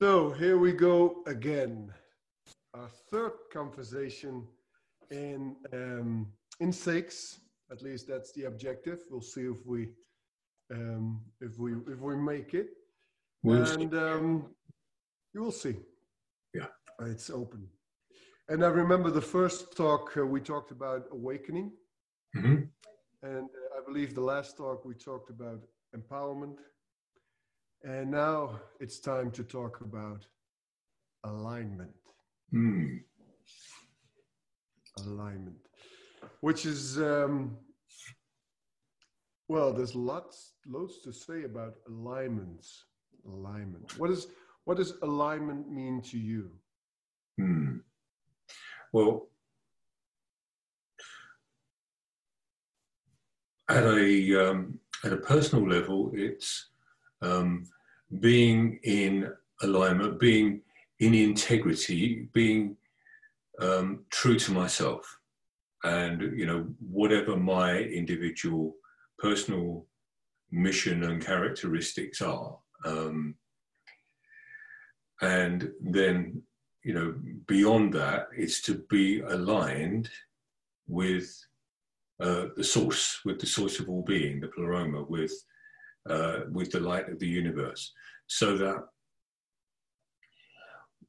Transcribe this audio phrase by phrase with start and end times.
[0.00, 1.92] So here we go again.
[2.74, 4.46] Our third conversation
[5.10, 6.26] in um,
[6.60, 7.40] in six.
[7.70, 9.00] At least that's the objective.
[9.10, 9.88] We'll see if we
[10.72, 12.70] um, if we if we make it.
[13.42, 14.54] We'll and um,
[15.32, 15.76] you will see.
[16.52, 16.66] Yeah,
[17.00, 17.66] it's open.
[18.48, 21.72] And I remember the first talk uh, we talked about awakening,
[22.34, 22.64] hmm
[23.22, 25.60] and uh, I believe the last talk we talked about
[25.96, 26.58] empowerment.
[27.84, 30.24] And now it's time to talk about
[31.24, 31.90] alignment.
[32.52, 33.00] Mm.
[35.00, 35.56] Alignment,
[36.40, 37.58] which is, um,
[39.48, 42.84] well, there's lots, loads to say about alignments.
[43.26, 43.98] Alignment.
[43.98, 44.28] What is
[44.64, 46.50] what does alignment mean to you?
[47.38, 47.78] Hmm.
[48.92, 49.28] Well,
[53.68, 56.68] at a um, at a personal level, it's
[57.22, 57.66] um,
[58.20, 60.60] being in alignment, being
[61.00, 62.76] in integrity, being
[63.60, 65.18] um, true to myself,
[65.84, 68.74] and you know whatever my individual
[69.18, 69.86] personal
[70.50, 73.34] mission and characteristics are, um,
[75.20, 76.42] and then
[76.82, 77.14] you know
[77.46, 80.08] beyond that, it's to be aligned
[80.86, 81.44] with
[82.20, 85.32] uh, the source, with the source of all being, the pleroma, with
[86.08, 87.92] uh, with the light of the universe,
[88.26, 88.84] so that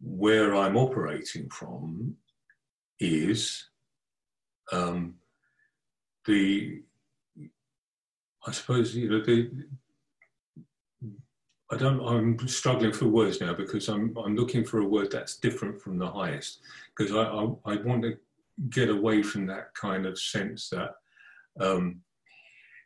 [0.02, 2.16] where I'm operating from
[3.00, 3.68] is
[4.72, 5.16] um,
[6.26, 6.82] the,
[8.46, 9.52] I suppose you know the.
[11.72, 12.00] I don't.
[12.00, 15.98] I'm struggling for words now because I'm I'm looking for a word that's different from
[15.98, 16.60] the highest
[16.96, 18.18] because I I, I want to
[18.70, 20.92] get away from that kind of sense that
[21.60, 22.02] um,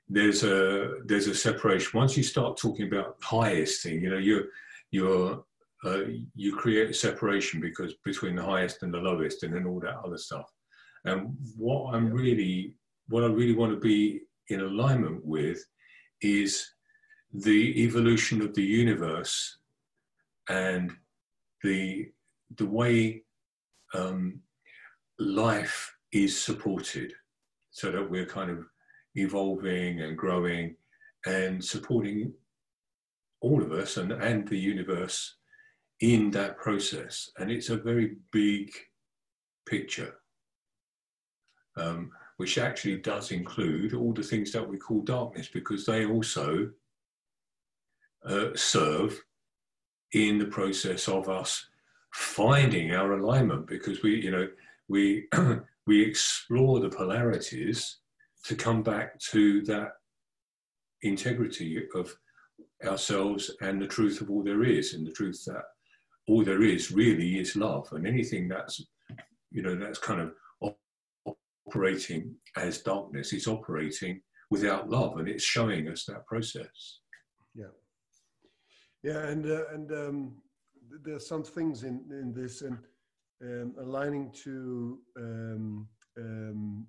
[0.10, 1.92] there's a there's a separation.
[1.94, 4.50] Once you start talking about highest thing, you know, you
[4.92, 5.44] you're
[5.86, 6.02] uh,
[6.36, 10.00] you create a separation because between the highest and the lowest, and then all that
[10.04, 10.52] other stuff.
[11.06, 12.74] And what I'm really
[13.08, 15.64] what I really want to be in alignment with
[16.22, 16.68] is
[17.32, 19.60] the evolution of the universe
[20.50, 20.92] and
[21.64, 22.12] the
[22.58, 23.24] the way
[23.94, 24.40] um,
[25.20, 27.14] life is supported,
[27.70, 28.66] so that we're kind of
[29.20, 30.76] evolving and growing
[31.26, 32.34] and supporting
[33.42, 35.36] all of us and, and the universe
[36.02, 37.30] in that process.
[37.38, 38.72] And it's a very big
[39.68, 40.16] picture,
[41.78, 46.70] um, which actually does include all the things that we call darkness because they also
[48.26, 49.22] uh, serve
[50.14, 51.68] in the process of us
[52.14, 54.48] finding our alignment because we, you know,
[54.88, 55.28] we,
[55.86, 57.99] we explore the polarities
[58.46, 59.92] to come back to that
[61.02, 62.16] integrity of
[62.86, 65.64] ourselves and the truth of all there is, and the truth that
[66.28, 68.82] all there is really is love, and anything that's
[69.52, 70.76] you know that's kind of
[71.68, 77.00] operating as darkness is operating without love, and it's showing us that process.
[77.56, 77.74] Yeah,
[79.04, 80.34] yeah, and uh, and um,
[81.04, 82.78] there's some things in in this and
[83.44, 85.00] um, aligning to.
[85.18, 86.88] Um, um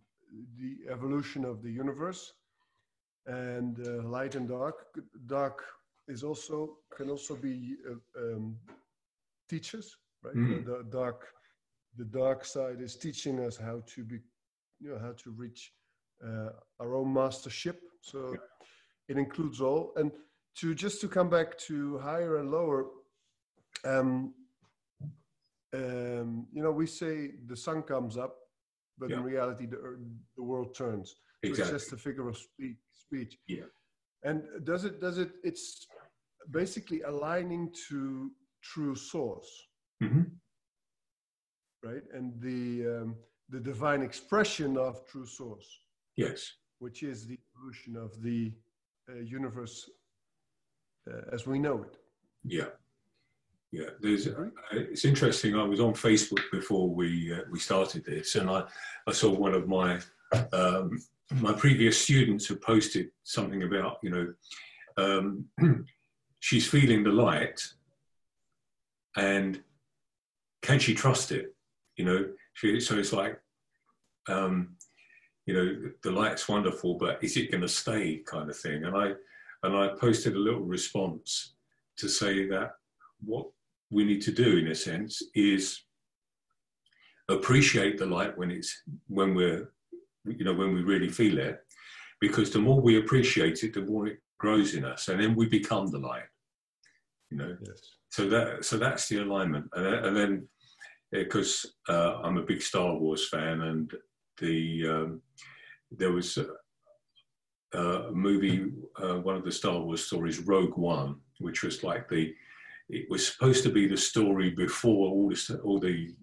[0.58, 2.32] the evolution of the universe
[3.26, 4.86] and uh, light and dark
[5.26, 5.64] dark
[6.08, 8.56] is also can also be uh, um,
[9.48, 10.64] teachers right mm.
[10.64, 11.28] the, the, dark
[11.96, 14.18] the dark side is teaching us how to be
[14.80, 15.72] you know how to reach
[16.24, 18.38] uh, our own mastership so yeah.
[19.08, 20.10] it includes all and
[20.56, 22.86] to just to come back to higher and lower
[23.84, 24.34] um,
[25.74, 28.39] um, you know we say the sun comes up
[29.00, 29.16] but yeah.
[29.16, 29.98] in reality, the,
[30.36, 31.16] the world turns.
[31.42, 31.74] So exactly.
[31.74, 32.76] it's just a figure of speech.
[32.92, 33.38] speech.
[33.48, 33.68] Yeah.
[34.22, 35.86] And does it, does it, it's
[36.50, 38.30] basically aligning to
[38.62, 39.50] true source.
[40.02, 40.22] Mm-hmm.
[41.82, 42.02] Right.
[42.12, 43.16] And the, um,
[43.48, 45.68] the divine expression of true source.
[46.16, 46.52] Yes.
[46.78, 48.52] Which is the evolution of the
[49.08, 49.88] uh, universe
[51.10, 51.96] uh, as we know it.
[52.44, 52.68] Yeah.
[53.72, 54.26] Yeah, there's.
[54.26, 55.54] Uh, it's interesting.
[55.54, 58.64] I was on Facebook before we uh, we started this, and I,
[59.06, 60.00] I saw one of my
[60.52, 61.00] um,
[61.34, 64.34] my previous students who posted something about you know
[64.96, 65.44] um,
[66.40, 67.62] she's feeling the light,
[69.16, 69.62] and
[70.62, 71.54] can she trust it?
[71.96, 73.40] You know, she, so it's like
[74.28, 74.76] um,
[75.46, 78.16] you know the light's wonderful, but is it going to stay?
[78.26, 78.84] Kind of thing.
[78.84, 79.12] And I
[79.62, 81.54] and I posted a little response
[81.98, 82.72] to say that
[83.24, 83.46] what
[83.90, 85.82] we need to do in a sense is
[87.28, 89.72] appreciate the light when it's when we're
[90.24, 91.60] you know when we really feel it
[92.20, 95.46] because the more we appreciate it the more it grows in us and then we
[95.46, 96.28] become the light
[97.30, 97.56] You know.
[97.68, 97.80] Yes.
[98.16, 100.32] So that so that's the alignment, and, then- and then
[101.12, 101.52] because
[101.88, 103.86] uh, I'm a big Star Wars fan, and
[104.42, 104.58] the
[104.94, 105.22] um,
[106.00, 106.46] there was a,
[107.78, 108.58] a movie,
[109.02, 112.24] uh, one of the Star Wars stories, Rogue One, which was like the
[112.92, 116.14] it was supposed to be the story before all the all the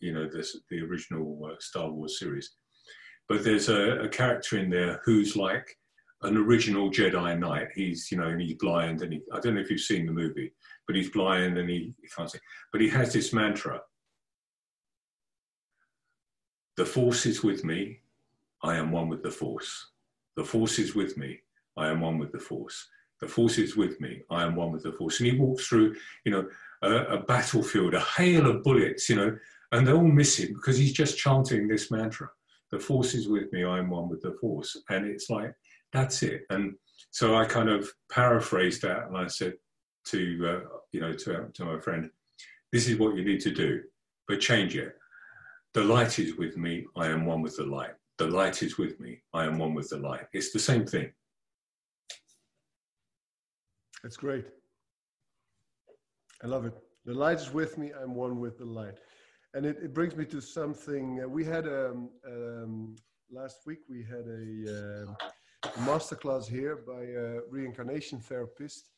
[0.00, 2.56] you know the the original uh, Star Wars series,
[3.28, 5.76] but there's a, a character in there who's like
[6.22, 7.68] an original Jedi Knight.
[7.74, 10.12] He's you know and he's blind and he I don't know if you've seen the
[10.12, 10.52] movie,
[10.86, 12.38] but he's blind and he, he can't see.
[12.72, 13.80] But he has this mantra:
[16.76, 18.00] "The Force is with me.
[18.62, 19.90] I am one with the Force.
[20.36, 21.40] The Force is with me.
[21.76, 22.88] I am one with the Force.
[23.20, 24.22] The Force is with me.
[24.30, 25.94] I am one with the Force." And he walks through
[26.24, 26.48] you know
[26.82, 29.36] a, a battlefield, a hail of bullets, you know,
[29.72, 32.28] and they all miss him because he's just chanting this mantra.
[32.70, 33.64] The Force is with me.
[33.64, 35.54] I am one with the Force, and it's like
[35.92, 36.42] that's it.
[36.50, 36.74] And
[37.10, 39.54] so I kind of paraphrased that and I said
[40.06, 42.10] to, uh, you know, to, to my friend,
[42.72, 43.82] this is what you need to do,
[44.28, 44.94] but change it.
[45.74, 46.86] The light is with me.
[46.96, 47.94] I am one with the light.
[48.18, 49.22] The light is with me.
[49.32, 50.26] I am one with the light.
[50.32, 51.12] It's the same thing.
[54.02, 54.46] That's great.
[56.42, 56.74] I love it.
[57.04, 57.92] The light is with me.
[58.02, 58.98] I'm one with the light.
[59.54, 61.20] And it, it brings me to something.
[61.24, 62.96] Uh, we had um, um,
[63.30, 65.16] last week, we had a, um
[65.80, 68.90] masterclass here by a reincarnation therapist,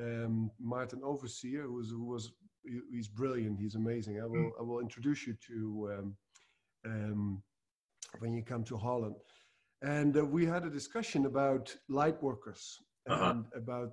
[0.00, 2.30] um, Martin Overseer, who was, who was
[2.64, 3.58] he- he's brilliant.
[3.58, 4.20] He's amazing.
[4.20, 6.16] I will I will introduce you to um,
[6.86, 7.42] um,
[8.20, 9.16] when you come to Holland.
[9.82, 12.62] And uh, we had a discussion about light workers
[13.08, 13.30] Uh-huh.
[13.30, 13.90] and about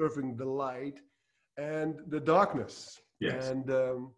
[0.00, 0.98] serving the light
[1.58, 2.98] and the darkness.
[3.20, 3.48] Yes.
[3.50, 4.12] And um,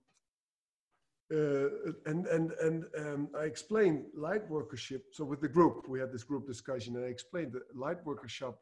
[1.34, 1.69] uh,
[2.11, 5.02] and and and um, I explained light workership.
[5.12, 8.56] So with the group, we had this group discussion, and I explained that light workership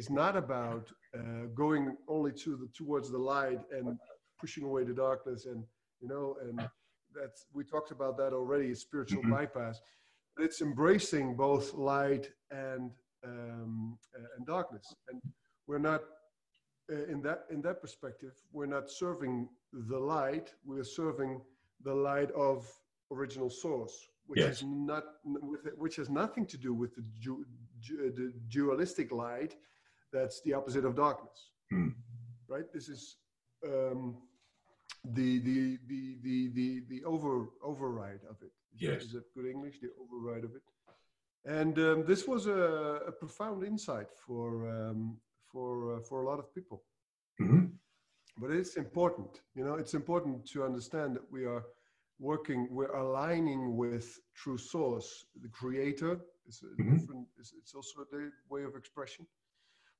[0.00, 0.84] is not about
[1.18, 3.86] uh, going only to the towards the light and
[4.40, 5.62] pushing away the darkness, and
[6.00, 6.56] you know, and
[7.18, 8.74] that's we talked about that already.
[8.74, 9.30] Spiritual Mhm.
[9.36, 9.76] bypass.
[10.34, 12.90] But it's embracing both light and
[13.24, 15.20] um, uh, and darkness, and
[15.68, 16.02] we're not
[16.88, 18.32] in that in that perspective.
[18.52, 20.54] We're not serving the light.
[20.64, 21.40] We're serving
[21.82, 22.66] the light of
[23.10, 24.56] original source, which Yes.
[24.58, 27.44] is not with which has nothing to do with the, du,
[27.86, 29.56] du, the dualistic light.
[30.12, 31.88] That's the opposite of darkness, Hmm.
[32.48, 32.64] right?
[32.72, 33.16] This is
[33.64, 34.16] um,
[35.04, 38.52] the, the the the the the over override of it.
[38.74, 39.02] Is Yes.
[39.02, 39.80] is that good English?
[39.80, 40.62] The override of it.
[41.44, 45.16] And um, this was a, a profound insight for um,
[45.56, 46.84] for uh, for a lot of people
[47.40, 47.78] Mhm.
[48.38, 51.64] but it's important you know it's important to understand that we are
[52.20, 56.92] working we're aligning with true source the creator is a Mhm.
[56.92, 59.26] different it's, it's also a way of expression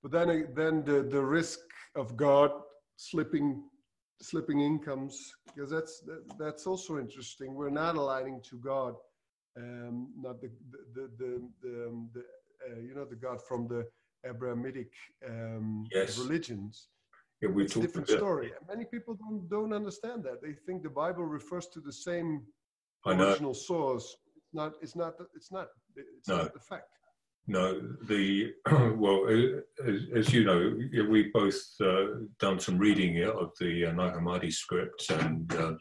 [0.02, 1.60] but then uh, then the the risk
[1.96, 2.50] of god
[2.96, 3.62] slipping
[4.20, 8.94] slipping incomes because that's that, that's also interesting we're not aligning to god
[9.56, 11.30] um not the the the the,
[11.62, 12.22] the, um, the
[12.66, 13.84] uh, you know the god from the
[14.30, 14.90] abrahamic
[15.30, 16.18] um Yes.
[16.18, 16.74] religions
[17.42, 18.48] Yeah, we it's a different story.
[18.56, 20.36] And Many people don't, don't understand that.
[20.44, 22.30] They think the Bible refers to the same
[23.06, 24.06] original source.
[24.38, 24.70] It's not.
[24.84, 25.14] It's not.
[25.38, 25.68] It's not.
[26.18, 26.36] It's No.
[26.38, 26.88] not the fact.
[27.56, 27.64] No,
[28.12, 28.52] the
[29.02, 29.18] well,
[29.90, 30.60] as, as you know,
[31.12, 32.04] we've both uh,
[32.44, 35.74] done some reading of the uh, Nag Hammadi script and uh,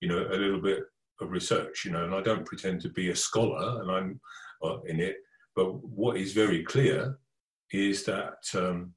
[0.00, 0.80] you know a little bit
[1.20, 1.84] of research.
[1.84, 4.20] You know, and I don't pretend to be a scholar, and I'm
[4.66, 5.16] uh, in it.
[5.54, 5.68] But
[6.02, 6.98] what is very clear
[7.72, 8.94] is that um,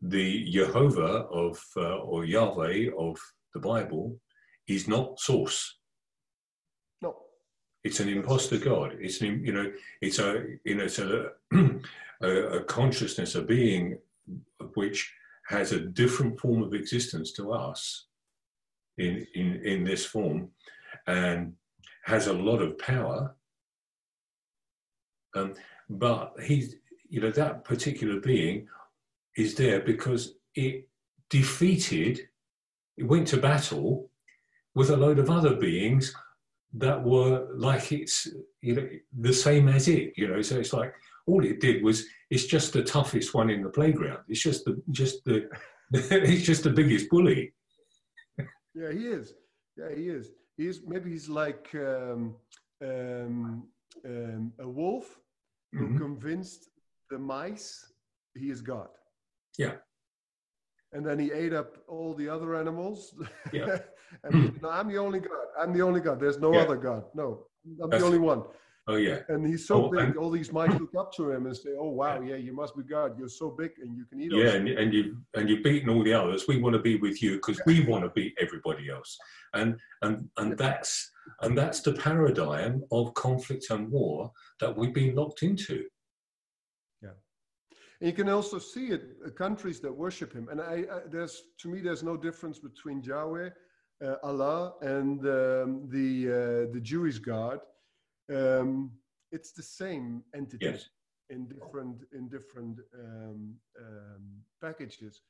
[0.00, 3.18] the Jehovah of uh, or Yahweh of
[3.54, 4.18] the Bible
[4.68, 5.78] is not source.
[7.02, 7.16] No.
[7.84, 8.96] It's an imposter God.
[9.00, 11.30] It's an, you know, it's a, you know, it's a,
[12.22, 13.98] a, a consciousness, a being
[14.74, 15.12] which
[15.48, 18.06] has a different form of existence to us
[18.98, 20.48] in, in, in this form
[21.06, 21.52] and
[22.04, 23.34] has a lot of power.
[25.34, 25.54] Um,
[25.88, 26.76] but he's,
[27.08, 28.68] you know, that particular being
[29.36, 30.88] is there because it
[31.30, 32.20] defeated,
[32.96, 34.10] it went to battle
[34.74, 36.14] with a load of other beings
[36.74, 38.26] that were like it's
[38.60, 38.86] you know
[39.20, 40.92] the same as it you know so it's like
[41.26, 44.82] all it did was it's just the toughest one in the playground it's just the
[44.90, 45.48] just the
[45.92, 47.54] it's just the biggest bully
[48.74, 49.32] Yeah, he is.
[49.78, 50.32] Yeah, he is.
[50.58, 50.80] He's.
[50.86, 52.36] Maybe he's like um,
[52.82, 53.68] um,
[54.04, 55.06] um, a wolf
[55.72, 55.98] who Mhm.
[55.98, 56.68] convinced
[57.10, 57.92] the mice
[58.34, 58.88] he is God.
[59.58, 59.74] Yeah.
[60.92, 63.14] And then he ate up all the other animals.
[63.52, 63.78] Yeah.
[64.24, 65.46] and he, no, I'm the only God.
[65.60, 66.20] I'm the only God.
[66.20, 66.60] There's no Yeah.
[66.62, 67.04] other God.
[67.14, 67.46] No,
[67.82, 68.42] I'm That's- the only one.
[68.88, 69.18] Oh yeah.
[69.28, 71.70] And he's so Oh, big, and- all these mice look up to him and say,
[71.76, 73.18] "Oh wow, yeah, you must be God.
[73.18, 76.04] You're so big and you can eat." Yeah, and, and you and you've beaten all
[76.04, 76.46] the others.
[76.46, 79.18] We want to be with you because we want to beat everybody else,
[79.54, 81.10] and and and that's
[81.42, 85.84] and that's the paradigm of conflict and war that we've been locked into.
[88.00, 90.48] And you can also see it uh, countries that worship him.
[90.50, 93.50] And I, I there's to me there's no difference between Yahweh,
[94.04, 97.60] uh, Allah, and um, the uh, the Jewish God.
[98.34, 98.92] Um,
[99.32, 100.88] it's the same entity Yes.
[101.30, 104.24] in different in different um, um,
[104.60, 105.22] packages.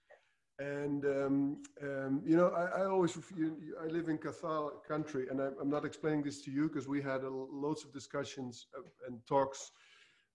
[0.58, 5.40] And um, um, you know, I, I always you, I live in Cathar country, and
[5.40, 8.80] I, I'm not explaining this to you because we had a, loads of discussions uh,
[9.06, 9.70] and talks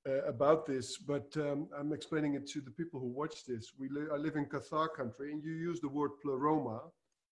[0.08, 3.74] uh, about this, but um, I'm explaining it to the people who watch this.
[3.77, 6.81] We li- I live in Cathar country, and you use the word pleroma,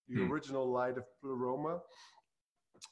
[0.08, 0.30] the Hmm.
[0.30, 1.80] original light of pleroma.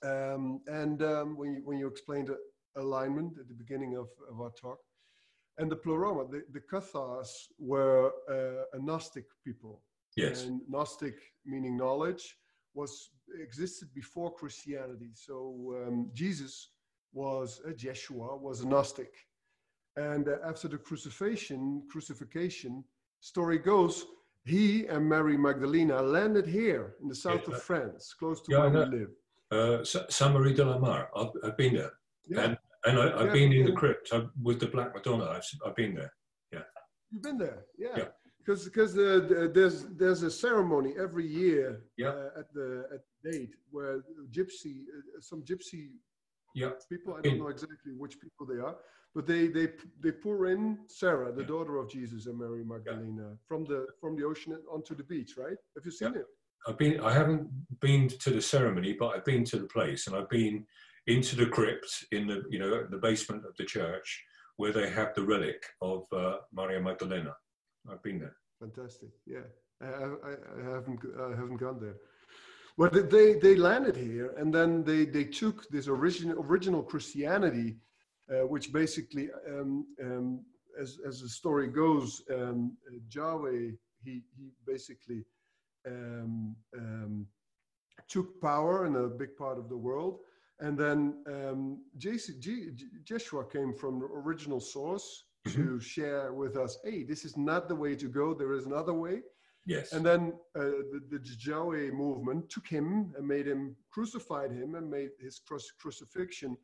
[0.05, 2.31] Um, and um, when you when you explained
[2.77, 4.79] alignment at the beginning of, of our talk,
[5.59, 9.83] and the pleroma, the, the Cathars were uh, a Gnostic people.
[10.17, 10.45] Yes.
[10.45, 11.15] And Gnostic,
[11.47, 12.37] meaning knowledge,
[12.75, 15.11] was existed before Christianity.
[15.15, 15.37] So
[15.87, 16.71] um, Jesus
[17.13, 19.13] was a Jeshua, was a Gnostic.
[19.99, 22.85] And uh, after the crucifixion, crucifixion,
[23.21, 24.07] story goes,
[24.45, 27.55] he and Mary Magdalena landed here in the south Yeah.
[27.57, 29.11] of France, close to Yeah, I where we live.
[29.51, 31.11] Uh, Marie de la Mar.
[31.17, 31.93] I've, I've been there,
[32.29, 35.25] Yeah, and and I, I've Yeah, been in the crypt I've, with the Black Madonna.
[35.37, 36.13] I've, I've been there.
[36.53, 36.65] Yeah,
[37.11, 38.09] you've been there, yeah.
[38.39, 41.67] Because because uh, there's there's a ceremony every year
[42.11, 43.95] uh, at the at the date where
[44.37, 45.83] gypsy uh, some gypsy
[46.55, 46.73] Yeah.
[46.93, 48.77] people I don't know exactly which people they are,
[49.15, 49.69] but they they
[50.01, 51.49] they pour in Sarah, the Yeah.
[51.55, 55.57] daughter of Jesus and Mary Magdalena, from the from the ocean onto the beach, right?
[55.77, 56.21] Have you seen Yeah.
[56.21, 56.27] it?
[56.67, 57.01] I've been.
[57.01, 57.49] I haven't
[57.81, 60.67] been to the ceremony, but I've been to the place, and I've been
[61.07, 64.09] into the crypt in the you know the basement of the church
[64.57, 67.35] where they have the relic of uh, Maria Magdalena.
[67.91, 68.37] I've been there.
[68.61, 69.11] Fantastic.
[69.25, 69.47] Yeah,
[69.81, 69.87] I,
[70.31, 71.97] I, I haven't I haven't gone there.
[72.77, 77.69] Well, they- they landed here, and then they they took this original original Christianity,
[78.47, 80.45] which basically, um, um,
[80.81, 82.77] as as the story goes, um,
[83.11, 83.71] Yahweh
[84.05, 85.25] he he basically
[85.87, 87.27] um, um,
[88.09, 90.21] took power in a big part of the world.
[90.61, 96.57] And then um, JC, G, J- Joshua came from the original source to share with
[96.57, 98.35] us, hey, this is not the way to go.
[98.35, 99.21] There is another way.
[99.67, 99.93] Yes.
[99.93, 104.91] And then uh, the, the Yahweh movement took him and made him, crucified him and
[104.91, 106.57] made his cruci- crucifixion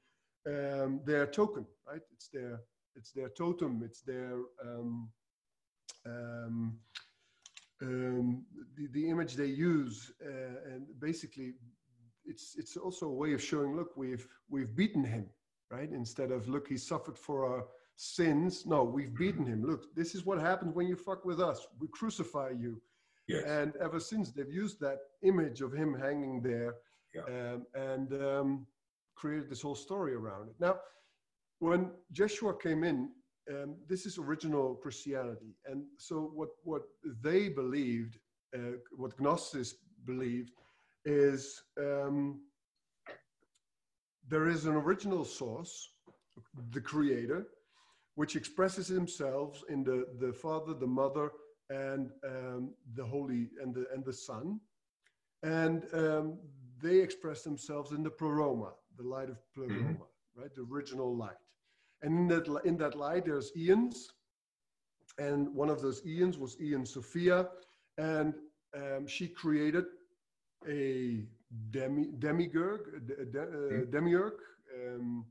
[0.47, 2.03] um, their token, right?
[2.13, 2.61] It's their,
[2.97, 3.83] it's their totem.
[3.85, 5.09] It's their, um,
[6.07, 6.79] um,
[7.83, 8.45] um,
[8.77, 10.13] the, the image they use.
[10.25, 11.55] Uh, and basically
[12.25, 15.27] it's, it's also a way of showing, look, we've, we've beaten him,
[15.71, 15.91] right?
[15.91, 17.65] Instead of, look, he suffered for our
[17.97, 18.65] sins.
[18.67, 19.65] No, we've beaten him.
[19.65, 21.67] Look, this is what happens when you fuck with us.
[21.81, 22.81] We crucify you.
[23.29, 23.45] yes.
[23.47, 26.75] And ever since they've used that image of him hanging there
[27.15, 27.23] Yeah.
[27.53, 28.67] um, and um,
[29.15, 30.55] created this whole story around it.
[30.61, 30.77] Now,
[31.59, 33.11] when Joshua came in,
[33.51, 35.55] um, this is original Christianity.
[35.67, 36.83] And so what, what
[37.23, 38.19] they believed,
[38.55, 40.51] uh, what Gnostics believed,
[41.05, 42.41] is um,
[44.27, 45.91] there is an original source,
[46.71, 47.47] the creator,
[48.15, 51.31] which expresses himself in the, the Father, the Mother,
[51.71, 54.61] and um, the Holy and the and the Son,
[55.43, 56.39] and um,
[56.83, 61.37] they express themselves in the pleroma, the light of pleroma, right, the original light.
[62.03, 64.09] And in that in that light, there's eons,
[65.19, 67.49] and one of those eons was Aeon Sophia,
[67.99, 68.35] and
[68.77, 69.85] um, she created
[70.69, 71.25] a
[71.71, 73.91] demi demiurge, a de- a de- uh, Mhm.
[73.91, 74.41] demiurge.
[74.77, 75.27] Um,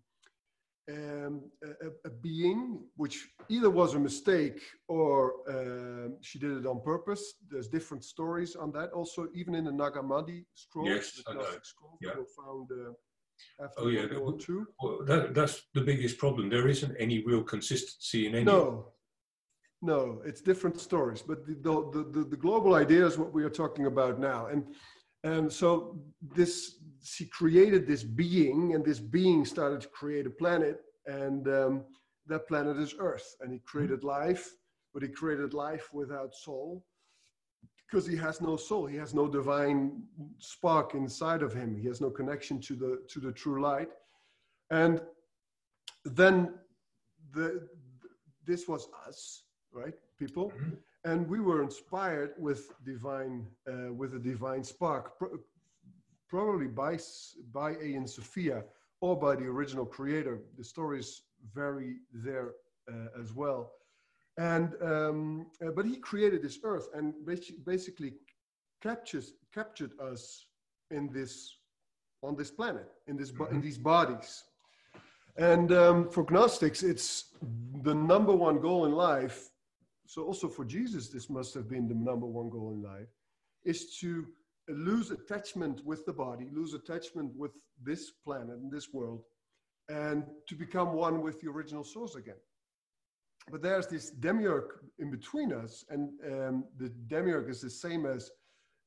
[0.89, 5.15] um, a, a- being which either was a mistake or
[5.49, 7.35] um, she did it on purpose.
[7.49, 8.91] There's different stories on that.
[8.91, 11.33] Also, even in the Nag Hammadi scrolls, Yes, the.
[11.33, 12.17] Gnostic scrolls Yeah.
[12.17, 12.91] were found uh,
[13.61, 14.65] after Oh, yeah, World War II.
[14.81, 16.49] Well, that, that's the biggest problem.
[16.49, 18.45] There isn't any real consistency in any.
[18.45, 18.93] No,
[19.81, 21.21] no, it's different stories.
[21.21, 24.47] But the, the, the, the global idea is what we are talking about now.
[24.47, 24.65] And,
[25.23, 25.99] and so
[26.35, 31.83] this, she created this being, and this being started to create a planet, and um,
[32.27, 33.35] that planet is Earth.
[33.41, 34.49] And he created life,
[34.93, 36.85] but he created life without soul
[37.93, 38.87] because he has no soul.
[38.87, 40.01] He has no divine
[40.39, 41.77] spark inside of him.
[41.77, 43.89] He has no connection to the to the true light.
[44.71, 44.99] And
[46.03, 46.55] then
[47.35, 47.69] the
[48.45, 50.77] this was us, right, people, Mhm.
[51.05, 53.35] and we were inspired with divine
[53.71, 55.39] uh, with a divine spark, pro-
[56.27, 56.93] probably by
[57.59, 58.63] by Aeon Sophia
[59.01, 60.35] or by the original creator.
[60.57, 61.09] The stories
[61.59, 61.91] vary
[62.25, 62.49] there
[62.93, 63.61] uh, as well.
[64.37, 67.13] And um, uh, but he created this earth and
[67.65, 68.13] basically
[68.81, 70.47] captures captured us
[70.89, 71.57] in this
[72.23, 73.53] on this planet in this mm-hmm.
[73.53, 74.43] in these bodies.
[75.37, 77.33] And um, for Gnostics, it's
[77.81, 79.49] the number one goal in life.
[80.05, 83.07] So also for Jesus, this must have been the number one goal in life,
[83.63, 84.27] is to
[84.69, 89.23] lose attachment with the body, lose attachment with this planet and this world,
[89.89, 92.35] and to become one with the original source again.
[93.51, 98.31] But there's this demiurge in between us, and um, the demiurge is the same as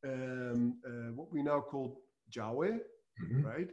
[0.04, 2.00] um, uh, what we now call
[2.34, 2.78] Yahweh,
[3.22, 3.42] mm-hmm.
[3.42, 3.68] right?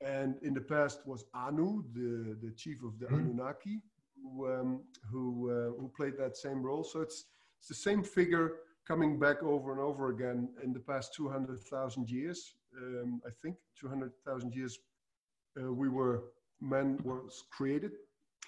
[0.00, 3.16] And in the past was Anu, the, the chief of the mm-hmm.
[3.16, 3.80] Anunnaki,
[4.22, 6.84] who, um, who, uh, who played that same role.
[6.84, 7.26] So it's,
[7.58, 8.52] it's the same figure
[8.86, 12.54] coming back over and over again in the past 200,000 years.
[12.76, 14.78] Um, I think 200,000 years
[15.60, 16.24] uh, we were,
[16.60, 17.92] man was created.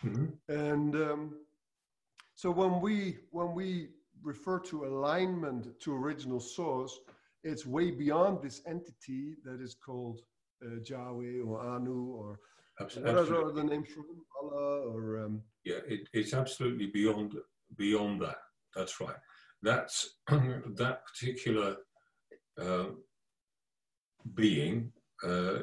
[0.05, 0.27] Mm-hmm.
[0.49, 1.35] And um,
[2.43, 6.99] so when we, when we refer to alignment to original source,
[7.45, 10.23] it's way beyond this entity that is called
[10.67, 12.41] uh, Yahweh or Anu or
[12.81, 13.15] absolutely.
[13.15, 14.03] what are the names for
[14.43, 17.35] Allah or um, yeah, it, it's absolutely beyond
[17.77, 18.39] beyond that.
[18.75, 19.23] That's right.
[19.63, 21.77] That's that particular
[22.61, 22.87] uh,
[24.35, 24.91] being,
[25.25, 25.61] uh,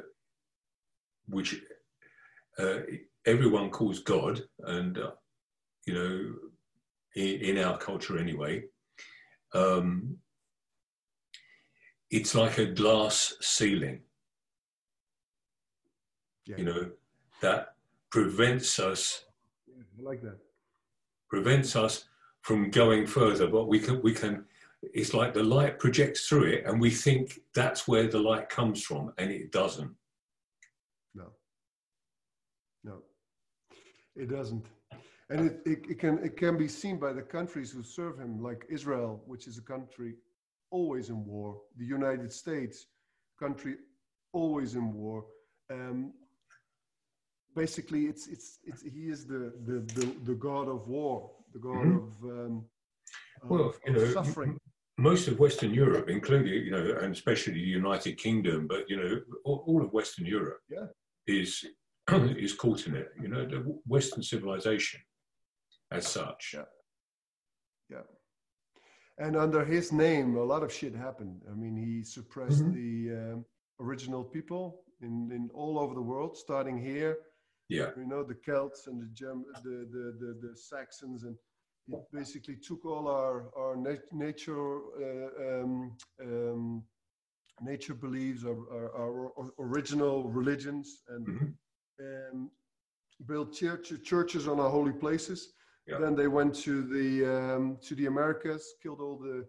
[1.27, 1.61] which
[2.57, 2.79] uh,
[3.25, 5.11] everyone calls God, and uh,
[5.85, 6.48] you know,
[7.15, 8.63] in, in, our culture anyway.
[9.53, 10.17] Um,
[12.11, 14.01] it's like a glass ceiling.
[16.45, 16.57] Yeah.
[16.57, 16.89] You know,
[17.41, 17.75] that
[18.09, 19.25] prevents us.
[19.67, 20.37] Yeah, I like that.
[21.29, 22.05] Prevents us
[22.41, 24.45] from going further, but we can we can.
[24.81, 28.81] It's like the light projects through it, and we think that's where the light comes
[28.81, 29.93] from, and it doesn't.
[31.13, 31.27] No.
[32.83, 33.03] No.
[34.15, 34.65] It doesn't
[35.29, 38.41] and it, it, it, can it can be seen by the countries who serve him
[38.41, 40.15] like israel which is a country
[40.71, 41.61] always in war.
[41.77, 42.85] The United States,
[43.39, 43.75] country
[44.33, 45.25] always in war.
[45.71, 46.13] Um,
[47.55, 51.75] basically, it's, it's, it's, he is the, the, the, the god of war, the god
[51.75, 52.27] mm-hmm.
[52.27, 52.65] of, um,
[53.43, 54.57] well, of, you know, suffering.
[54.97, 59.21] Most of Western Europe, including, you know, and especially the United Kingdom, but, you know,
[59.45, 60.87] all, all of Western Europe yeah.
[61.25, 61.63] is,
[62.11, 64.99] is caught in it, you know, the Western civilization
[65.91, 66.55] as such.
[66.55, 66.63] Yeah.
[67.89, 68.01] Yeah
[69.19, 71.41] and under his name, a lot of shit happened.
[71.51, 73.09] I mean, he suppressed mm-hmm.
[73.09, 73.45] the um,
[73.79, 77.17] original people in, in all over the world, starting here.
[77.67, 81.35] Yeah, you know the Celts and the Germ- the, the, the the Saxons, and
[81.85, 86.83] he basically took all our our nat- nature uh, um, um,
[87.61, 92.35] nature beliefs, our, our, our, original religions, and mm-hmm.
[92.35, 92.49] um,
[93.27, 95.53] built church, churches on our holy places
[95.89, 95.97] yeah.
[95.99, 99.45] Then they went to the um, to the Americas, killed all the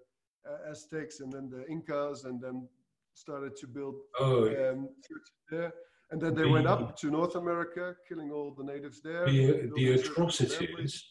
[0.48, 2.68] uh, Aztecs and then the Incas, and then
[3.14, 5.72] started to build oh, um, churches there.
[6.10, 9.26] And then they the, went up to North America, killing all the natives there.
[9.26, 11.04] The, the atrocities,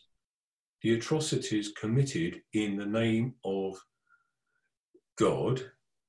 [0.81, 3.77] the atrocities committed in the name of
[5.17, 5.61] God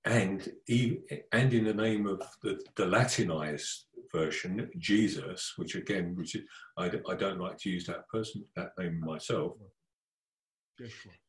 [0.04, 0.50] and
[1.32, 6.42] and in the name of the, the Latinized version, Jesus, which again, which is,
[6.76, 9.52] I, I don't like to use that person that name myself.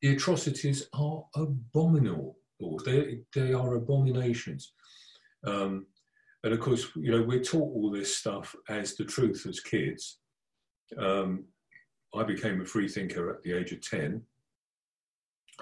[0.02, 2.38] The atrocities are abominable.
[2.86, 4.74] They they are abominations.
[5.46, 5.88] Um,
[6.44, 10.20] and of course, you know, we're taught all this stuff as the truth as kids.
[10.98, 11.46] Um,
[12.16, 14.22] I became a free thinker at the age of 10.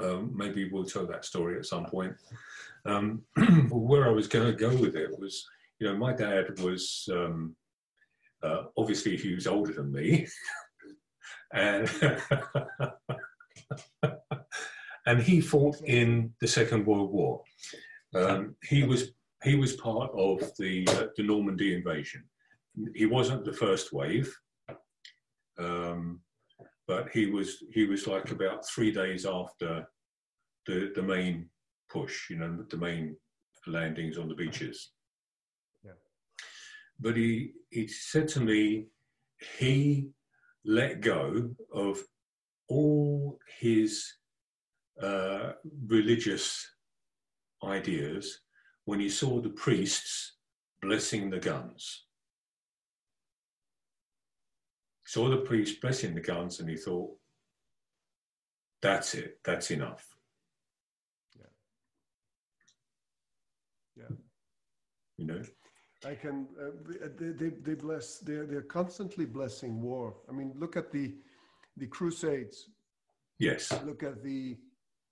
[0.01, 2.13] Um, maybe we'll tell that story at some point.
[2.85, 3.21] Um,
[3.69, 5.45] where I was going to go with it was
[5.79, 7.55] you know, my dad was um,
[8.43, 10.27] uh, obviously he was older than me,
[11.53, 11.89] and
[15.05, 17.41] and he fought in the Second World War.
[18.13, 19.11] Um, he was
[19.43, 22.23] he was part of the uh, the Normandy invasion.
[22.93, 24.33] He wasn't the first wave,
[25.57, 26.19] um,
[26.87, 29.87] but he was he was like about three days after
[30.65, 31.49] the the main
[31.89, 32.29] push.
[32.29, 33.15] You know, the main
[33.65, 34.91] landings on the beaches
[36.99, 38.87] but he, he said to me,
[39.57, 40.09] he
[40.65, 42.03] let go of
[42.67, 44.13] all his
[45.01, 45.53] uh,
[45.87, 46.67] religious
[47.63, 48.41] ideas
[48.85, 50.37] when he saw the priests
[50.81, 52.05] blessing the guns.
[55.05, 57.11] Saw the priest blessing the guns and he thought,
[58.81, 60.05] that's it, that's enough.
[61.37, 61.45] Yeah.
[63.97, 64.15] Yeah.
[65.17, 65.41] You know?
[66.05, 66.47] I can.
[66.61, 68.19] Uh, they, they, they bless.
[68.19, 70.15] They're they're constantly blessing war.
[70.29, 71.15] I mean, look at the
[71.77, 72.69] the Crusades.
[73.39, 73.71] Yes.
[73.85, 74.57] Look at the,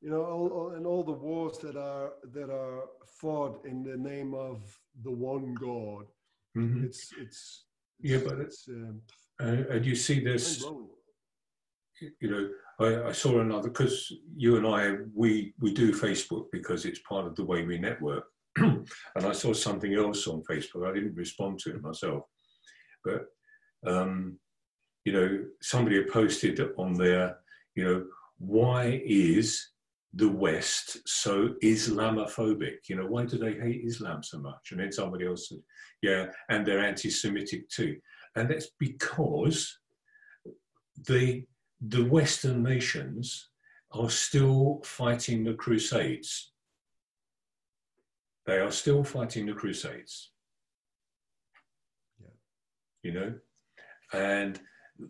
[0.01, 3.97] you know, all, all, and all the wars that are that are fought in the
[3.97, 6.05] name of the one God.
[6.57, 6.85] Mm-hmm.
[6.85, 7.65] It's it's
[8.01, 9.01] yeah, but it's um,
[9.41, 10.65] uh, and you see this.
[12.21, 16.85] You know, I, I saw another because you and I we we do Facebook because
[16.85, 18.25] it's part of the way we network
[19.15, 20.89] and I saw something else on Facebook.
[20.89, 22.23] I didn't respond to it myself,
[23.03, 23.25] but
[23.85, 24.37] um,
[25.05, 27.37] you know, somebody had posted on there.
[27.75, 28.05] You know,
[28.39, 29.69] why is
[30.13, 32.89] the West so Islamophobic?
[32.89, 34.71] You know, why do they hate Islam so much?
[34.71, 35.59] And then somebody else said,
[36.01, 37.97] yeah, and they're anti-Semitic too,
[38.35, 39.77] and that's because
[41.07, 41.45] the
[41.81, 43.49] the Western nations
[43.91, 46.53] are still fighting the Crusades
[48.47, 50.31] they are still fighting the Crusades.
[52.19, 52.29] Yeah.
[53.03, 53.33] You know?
[54.13, 54.59] And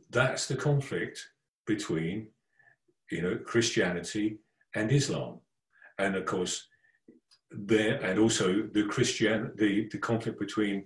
[0.09, 1.23] that's the conflict
[1.67, 2.27] between,
[3.11, 4.39] you know, Christianity
[4.75, 5.39] and Islam.
[5.99, 6.67] And of course,
[7.51, 10.85] there, and also the Christian, the, the conflict between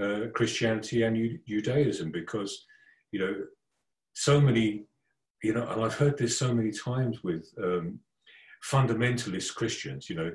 [0.00, 2.64] uh, Christianity and Judaism, because,
[3.10, 3.34] you know,
[4.14, 4.84] so many,
[5.42, 7.98] you know, and I've heard this so many times with um,
[8.64, 10.30] fundamentalist Christians, you know,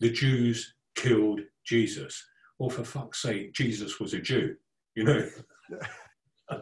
[0.00, 2.24] the Jews killed Jesus.
[2.58, 4.54] Well, for fuck's sake, Jesus was a Jew,
[4.94, 5.28] you know.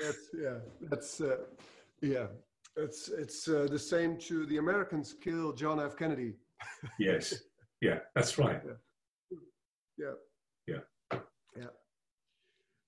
[0.00, 0.58] that's yeah.
[0.82, 1.36] That's uh,
[2.00, 2.26] yeah.
[2.76, 5.96] It's it's uh, the same to the Americans kill John F.
[5.96, 6.34] Kennedy.
[6.98, 7.34] yes.
[7.80, 8.60] Yeah, that's right.
[8.64, 10.06] Yeah.
[10.66, 10.78] Yeah.
[11.12, 11.18] Yeah.
[11.56, 11.66] yeah.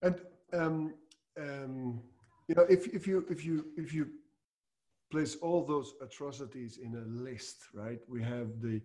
[0.02, 0.20] And
[0.52, 0.94] um,
[1.38, 2.00] um,
[2.48, 4.08] you know, if if you if you if you
[5.10, 7.98] place all those atrocities in a list, right?
[8.08, 8.80] We have the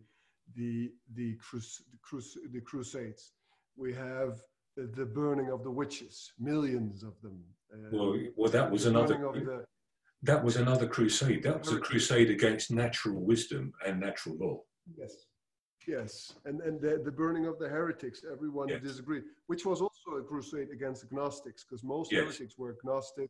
[0.56, 3.32] the the, crus, the, crus, the crusades.
[3.76, 4.42] We have
[4.76, 7.42] the, the, burning of the witches, millions of them.
[7.74, 9.18] Uh, well, well, that was another.
[9.18, 9.66] The,
[10.24, 11.44] that was another crusade.
[11.44, 14.62] That was a crusade against natural wisdom and natural law.
[14.98, 15.14] Yes,
[15.88, 18.24] yes, and and the, the burning of the heretics.
[18.32, 18.82] Everyone yes.
[18.82, 22.24] disagreed, which was also a crusade against agnostics, because most yes.
[22.24, 23.30] heretics were agnostic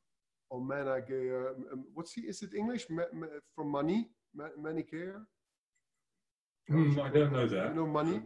[0.49, 1.51] or Manichaea.
[1.71, 2.21] Um, what's he?
[2.21, 4.09] Is it English ma, ma, from money?
[4.35, 5.21] Ma, Manichaea?
[6.71, 7.69] Mm, I don't know that.
[7.69, 8.21] You know money?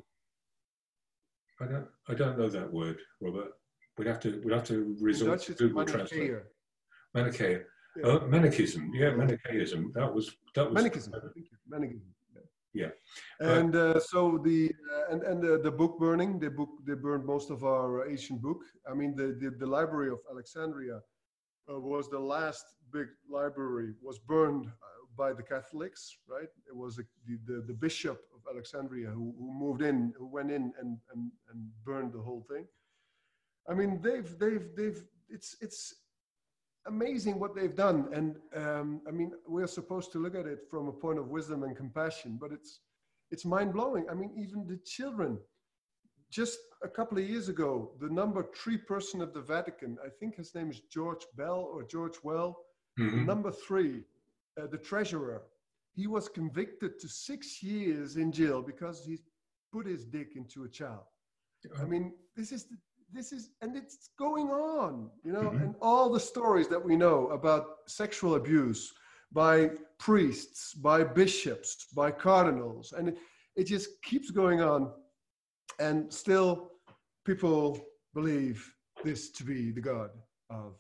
[1.60, 1.88] I don't.
[2.08, 3.52] I don't know that word, Robert.
[3.98, 4.42] We'd have to.
[4.44, 6.32] We'd have to resort to Google Translate.
[7.16, 7.64] Manichaea.
[7.98, 8.06] Yeah.
[8.06, 8.90] Oh, Manichism.
[8.94, 9.92] Yeah, Manichaeism.
[9.96, 10.36] That was.
[10.54, 10.84] That was.
[10.84, 11.14] Manichism.
[11.72, 12.12] Manichism.
[12.74, 12.90] Yeah.
[13.40, 17.26] And uh, so the uh, and and the, the book burning, they book they burned
[17.26, 18.62] most of our ancient book.
[18.90, 21.00] I mean the the, the library of Alexandria
[21.70, 24.72] uh, was the last big library was burned uh,
[25.18, 26.48] by the Catholics, right?
[26.68, 27.06] It was the,
[27.46, 31.70] the, the, bishop of Alexandria who, who moved in, who went in and, and, and
[31.84, 32.66] burned the whole thing.
[33.70, 35.94] I mean, they've, they've, they've, it's, it's
[36.86, 38.08] amazing what they've done.
[38.14, 41.64] And um, I mean, we're supposed to look at it from a point of wisdom
[41.64, 42.80] and compassion, but it's,
[43.30, 44.06] it's mind blowing.
[44.10, 45.38] I mean, even the children,
[46.30, 50.36] just a couple of years ago, the number three person of the Vatican, I think
[50.36, 52.58] his name is George Bell or George Well,
[53.00, 53.26] mm-hmm.
[53.26, 54.04] number three,
[54.62, 55.44] uh, the treasurer,
[55.94, 59.18] he was convicted to six years in jail because he
[59.74, 61.04] put his dick into a child.
[61.80, 62.78] I mean, this is the,
[63.12, 65.64] this is and it's going on, you know, mm-hmm.
[65.64, 68.94] and all the stories that we know about sexual abuse
[69.32, 73.18] by priests, by bishops, by cardinals, and it,
[73.56, 74.92] it just keeps going on
[75.80, 76.72] and still
[77.26, 77.80] people
[78.14, 80.10] believe this to be the God
[80.50, 80.74] of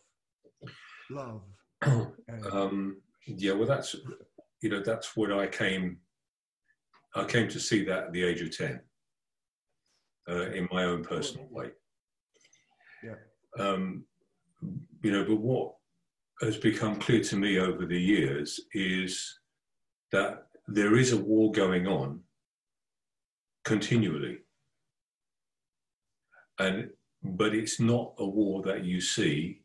[1.11, 1.41] love.
[2.51, 3.95] um, yeah, well, that's
[4.61, 5.97] you know that's what I came.
[7.15, 8.81] I came to see that at the age of ten,
[10.29, 11.69] uh, in my own personal way.
[13.03, 13.15] Yeah.
[13.59, 14.05] Um,
[15.03, 15.73] you know, but what
[16.41, 19.39] has become clear to me over the years is
[20.11, 22.21] that there is a war going on
[23.63, 24.39] continually
[26.59, 26.89] and
[27.23, 29.61] but it's not a war that you see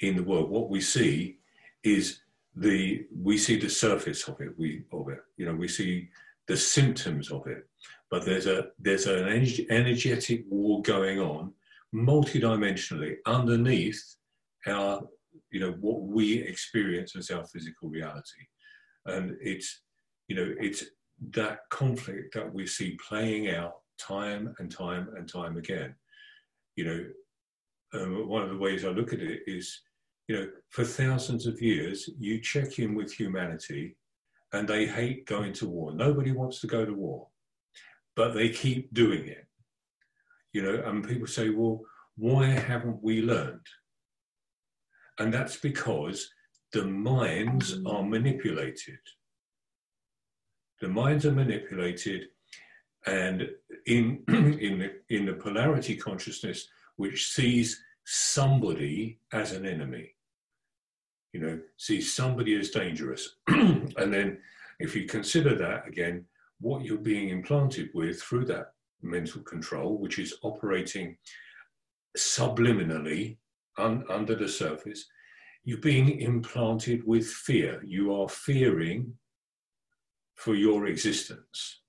[0.00, 0.50] in the world.
[0.50, 1.38] What we see
[1.82, 2.20] is
[2.54, 4.58] the we see the surface of it.
[4.58, 5.20] We of it.
[5.36, 6.08] You know, we see
[6.46, 7.66] the symptoms of it.
[8.10, 9.28] But there's a there's an
[9.70, 11.52] energetic war going on,
[11.94, 14.02] multidimensionally underneath
[14.66, 15.02] our
[15.50, 18.44] you know what we experience as our physical reality,
[19.06, 19.82] and it's
[20.28, 20.84] you know it's
[21.30, 25.94] that conflict that we see playing out time and time and time again.
[26.76, 29.80] You know, um, one of the ways I look at it is,
[30.28, 33.96] you know, for thousands of years, you check in with humanity
[34.52, 35.92] and they hate going to war.
[35.92, 37.28] Nobody wants to go to war.
[38.16, 39.46] but they keep doing it.
[40.52, 41.80] You know, and people say, well,
[42.16, 43.66] why haven't we learned?
[45.18, 46.30] And that's because
[46.72, 48.98] the minds are manipulated.
[50.80, 52.28] The minds are manipulated,
[53.06, 53.48] and
[53.86, 60.10] in, in, the, in the polarity consciousness, which sees somebody as an enemy,
[61.32, 63.36] you know, sees somebody as dangerous.
[63.48, 64.38] and then,
[64.80, 66.24] if you consider that again,
[66.60, 71.16] what you're being implanted with through that mental control, which is operating
[72.16, 73.36] subliminally
[73.78, 75.06] un, under the surface,
[75.64, 77.82] you're being implanted with fear.
[77.84, 79.14] You are fearing
[80.34, 81.80] for your existence.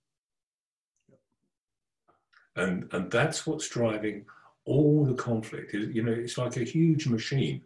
[2.56, 4.26] And, and that's what's driving
[4.66, 5.74] all the conflict.
[5.74, 7.62] You know, it's like a huge machine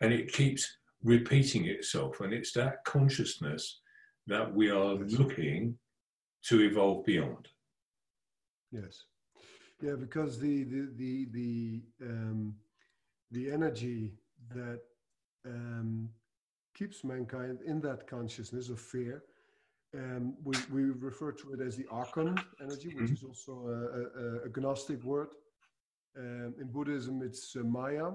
[0.00, 2.20] and it keeps repeating itself.
[2.20, 3.80] And it's that consciousness
[4.26, 5.78] that we are looking
[6.48, 7.48] to evolve beyond.
[8.72, 9.04] Yes.
[9.80, 12.54] Yeah, because the the the the um,
[13.30, 14.14] the energy
[14.54, 14.80] that
[15.44, 16.08] um,
[16.74, 19.22] keeps mankind in that consciousness of fear.
[19.94, 23.14] Um, we, we refer to it as the archon energy, which mm-hmm.
[23.14, 25.28] is also a, a, a Gnostic word.
[26.18, 28.12] Um, in Buddhism, it's uh, Maya,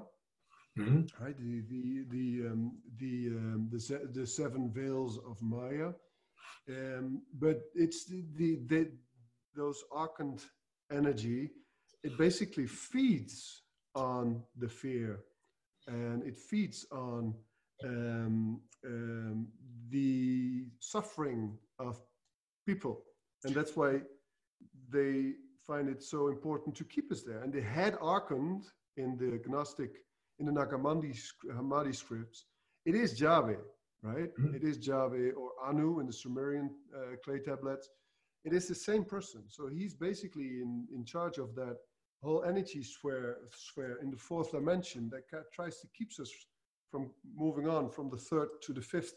[0.77, 1.23] mm-hmm.
[1.23, 1.37] right?
[1.37, 5.91] The the the um, the, um, the, se- the seven veils of Maya.
[6.69, 8.91] Um, but it's the, the, the
[9.55, 10.37] those archon
[10.91, 11.51] energy.
[12.03, 13.63] It basically feeds
[13.95, 15.19] on the fear
[15.87, 17.33] and it feeds on
[17.83, 19.47] um, um,
[19.91, 22.01] the suffering of
[22.65, 23.03] people.
[23.43, 24.01] And that's why
[24.89, 25.33] they
[25.65, 27.41] find it so important to keep us there.
[27.43, 28.61] And they had archon
[28.97, 29.91] in the Gnostic,
[30.39, 31.17] in the Nagamandi
[31.57, 32.45] Hammadi scripts.
[32.85, 33.61] It is Yahweh,
[34.01, 34.31] right?
[34.39, 34.55] Mm-hmm.
[34.55, 37.89] It is Yahweh or Anu in the Sumerian uh, clay tablets.
[38.43, 39.43] It is the same person.
[39.47, 41.77] So he's basically in, in charge of that
[42.23, 45.23] whole energy sphere, sphere in the fourth dimension that
[45.53, 46.31] tries to keep us
[46.89, 49.13] from moving on from the third to the fifth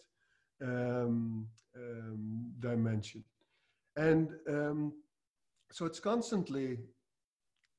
[0.65, 1.47] um,
[1.77, 3.23] um, dimension.
[3.97, 4.93] And um,
[5.71, 6.79] so it's constantly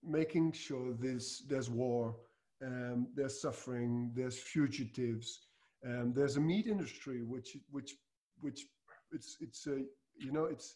[0.03, 2.15] making sure there's, there's war,
[2.63, 5.47] um, there's suffering, there's fugitives,
[5.85, 7.95] um, there's a meat industry which, which,
[8.39, 8.65] which
[9.11, 9.83] it's, it's a,
[10.17, 10.75] you know, it's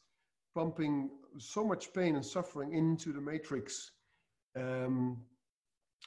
[0.56, 3.91] pumping so much pain and suffering into the matrix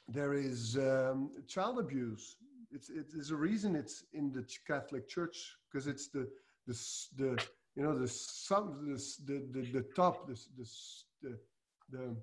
[0.07, 2.35] there is um, child abuse.
[2.71, 6.27] It's, it is a reason it's in the Catholic Church because it's the,
[6.67, 6.73] the,
[7.17, 7.43] the,
[7.75, 8.85] you know, the, some,
[9.25, 10.69] the, the, the top, the, the,
[11.23, 11.37] the,
[11.91, 12.15] the,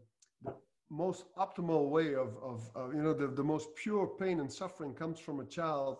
[0.45, 0.55] the
[0.89, 4.95] most optimal way of, of, of, you know, the, the most pure pain and suffering
[4.95, 5.99] comes from a child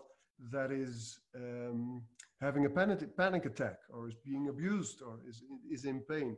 [0.51, 2.01] that is um,
[2.39, 6.37] having a panic, panic attack or is being abused or is, is in pain.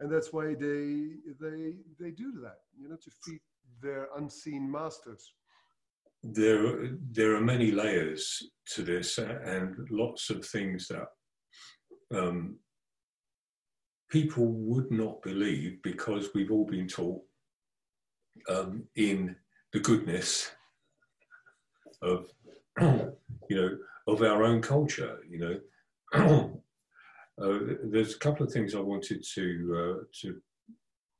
[0.00, 3.40] And that's why they they they do that you know to feed
[3.82, 5.32] their unseen masters
[6.22, 8.42] there there are many layers
[8.74, 11.06] to this and lots of things that
[12.14, 12.56] um,
[14.10, 17.22] people would not believe because we've all been taught
[18.48, 19.36] um, in
[19.72, 20.50] the goodness
[22.02, 22.26] of
[22.80, 23.12] you
[23.50, 23.76] know
[24.06, 25.38] of our own culture you
[26.14, 26.50] know
[27.40, 30.40] Uh, there's a couple of things I wanted to uh, to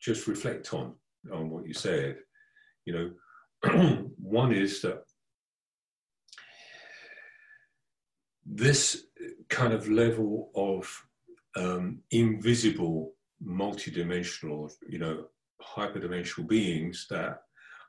[0.01, 0.95] just reflect on
[1.33, 2.17] on what you said.
[2.85, 3.11] You know,
[4.19, 5.03] one is that
[8.45, 9.05] this
[9.49, 10.91] kind of level of
[11.57, 13.13] um, invisible,
[13.45, 15.27] multidimensional, you know,
[15.63, 17.39] hyperdimensional beings that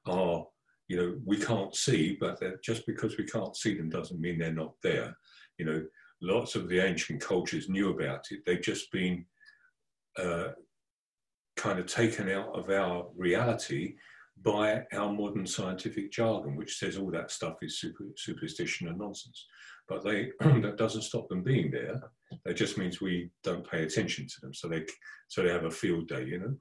[0.06, 0.46] are,
[0.88, 4.52] you know, we can't see, but just because we can't see them doesn't mean they're
[4.52, 5.16] not there.
[5.58, 5.86] You know,
[6.22, 8.40] lots of the ancient cultures knew about it.
[8.46, 9.26] They've just been
[10.18, 10.50] uh,
[11.56, 13.96] kind of taken out of our reality
[14.44, 19.46] by our modern scientific jargon, which says all that stuff is super, superstition and nonsense.
[19.88, 22.02] But they that doesn't stop them being there.
[22.46, 24.54] That just means we don't pay attention to them.
[24.54, 24.86] So they
[25.28, 26.56] so they have a field day, you know.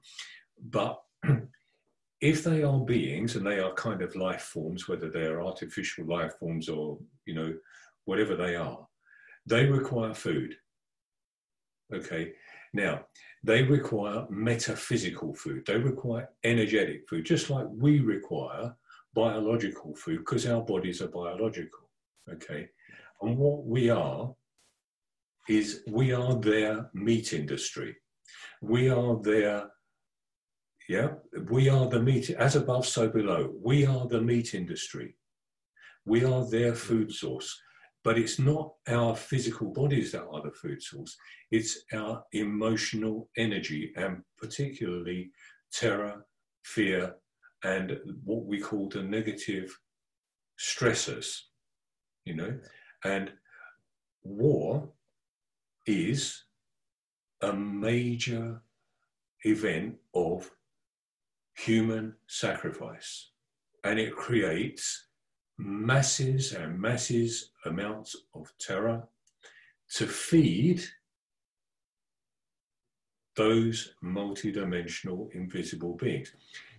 [0.69, 0.99] But
[2.21, 6.05] if they are beings and they are kind of life forms, whether they are artificial
[6.05, 7.53] life forms or you know
[8.05, 8.85] whatever they are,
[9.45, 10.55] they require food.
[11.93, 12.33] Okay.
[12.73, 13.05] Now,
[13.43, 15.65] they require metaphysical food.
[15.65, 18.75] They require energetic food, just like we require
[19.13, 21.89] biological food because our bodies are biological.
[22.31, 22.67] Okay.
[23.21, 24.33] And what we are
[25.47, 27.95] is we are their meat industry.
[28.61, 29.69] We are their,
[30.87, 31.09] yeah,
[31.49, 33.51] we are the meat, as above, so below.
[33.61, 35.15] We are the meat industry.
[36.05, 37.59] We are their food source
[38.03, 41.15] but it's not our physical bodies that are the food source.
[41.51, 45.31] It's our emotional energy, and particularly
[45.71, 46.25] terror,
[46.63, 47.15] fear,
[47.63, 49.77] and what we call the negative
[50.57, 51.39] stressors.
[52.25, 52.59] You know,
[53.03, 53.31] and
[54.23, 54.89] war
[55.85, 56.43] is
[57.41, 58.61] a major
[59.43, 60.49] event of
[61.55, 63.31] human sacrifice
[63.83, 65.08] and it creates
[65.59, 69.03] masses and masses amounts of terror
[69.95, 70.81] to feed
[73.35, 76.31] those multidimensional invisible beings.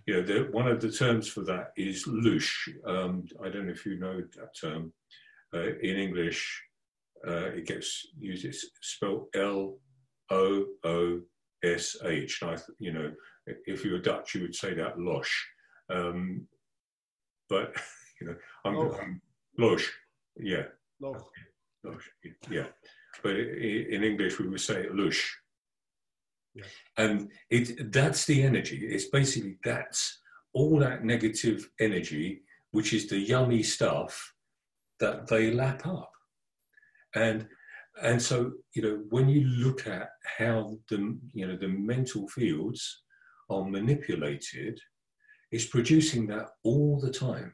[0.07, 2.69] You know, the, one of the terms for that is loosh.
[2.85, 4.91] Um, I don't know if you know that term.
[5.53, 6.63] Uh, in English,
[7.27, 9.77] uh, it gets used, it's spelled L
[10.31, 11.21] O O
[11.63, 12.41] S H.
[12.79, 13.11] You know,
[13.65, 15.45] if you were Dutch, you would say that losh.
[15.89, 16.47] Um,
[17.49, 17.75] but
[18.21, 18.97] you know, I'm, oh.
[19.01, 19.21] I'm
[19.57, 19.89] Losh,
[20.37, 20.63] yeah,
[21.01, 21.21] Losh.
[21.83, 22.09] Losh,
[22.49, 22.67] yeah.
[23.23, 25.37] But in English, we would say lush.
[26.53, 26.63] Yeah.
[26.97, 28.87] And it that's the energy.
[28.87, 30.19] It's basically that's
[30.53, 34.33] all that negative energy, which is the yummy stuff
[34.99, 36.11] that they lap up.
[37.15, 37.47] And
[38.01, 43.03] and so you know when you look at how the you know the mental fields
[43.49, 44.79] are manipulated
[45.51, 47.53] it's producing that all the time.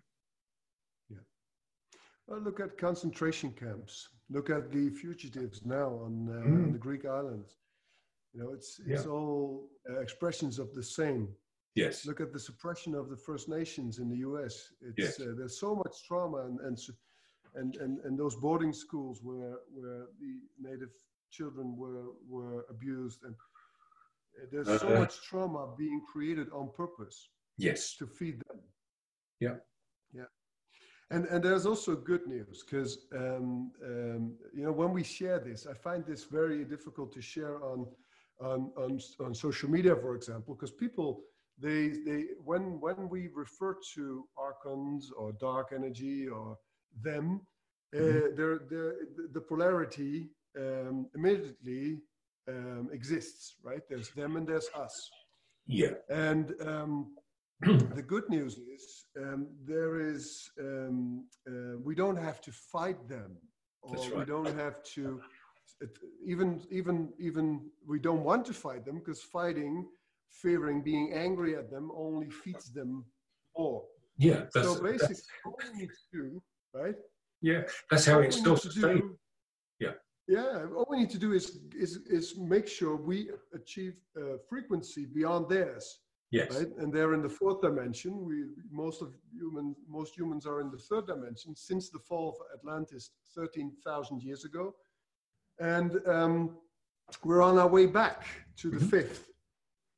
[2.27, 4.09] Well, look at concentration camps.
[4.29, 6.65] Look at the fugitives now on, uh, mm.
[6.65, 7.55] on the Greek islands.
[8.33, 9.11] You know, it's it's yeah.
[9.11, 11.29] all uh, expressions of the same.
[11.75, 12.05] Yes.
[12.05, 14.73] Look at the suppression of the First Nations in the U.S.
[14.81, 15.19] It's yes.
[15.21, 16.77] uh, there's so much trauma and and
[17.55, 20.91] and and, and those boarding schools where where the native
[21.31, 27.29] children were were abused and uh, there's so uh, much trauma being created on purpose
[27.57, 27.95] Yes.
[27.97, 28.59] To feed them.
[29.39, 29.55] Yeah.
[31.09, 35.65] And, and there's also good news because um, um, you know when we share this,
[35.65, 37.87] I find this very difficult to share on
[38.41, 41.21] on on, on social media, for example, because people
[41.57, 46.57] they they when when we refer to archons or dark energy or
[47.01, 47.41] them,
[47.95, 48.17] uh, mm-hmm.
[48.17, 48.95] uh, they're, they're,
[49.31, 51.99] the polarity um, immediately
[52.49, 53.81] um, exists, right?
[53.89, 55.09] There's them and there's us.
[55.67, 55.93] Yeah.
[56.09, 57.15] And um,
[57.95, 63.35] the good news is um, there is um, uh, we don't have to fight them
[63.81, 64.17] or right.
[64.17, 65.19] we don't have to
[66.23, 69.87] even even even we don't want to fight them because fighting
[70.29, 73.03] fearing being angry at them only feeds them
[73.57, 73.83] more.
[74.19, 75.15] Yeah so basically
[75.45, 76.41] all we need to do
[76.75, 76.95] right?
[77.41, 79.15] Yeah that's how it's still sustained
[79.79, 79.93] yeah.
[80.27, 85.05] Yeah all we need to do is is is make sure we achieve uh, frequency
[85.05, 86.57] beyond theirs Yes.
[86.57, 86.67] Right?
[86.79, 88.25] And they're in the fourth dimension.
[88.25, 92.59] We most of human most humans are in the third dimension since the fall of
[92.59, 94.75] Atlantis 13,000 years ago,
[95.59, 96.57] and um,
[97.23, 98.25] we're on our way back
[98.57, 98.87] to the mm-hmm.
[98.87, 99.29] fifth.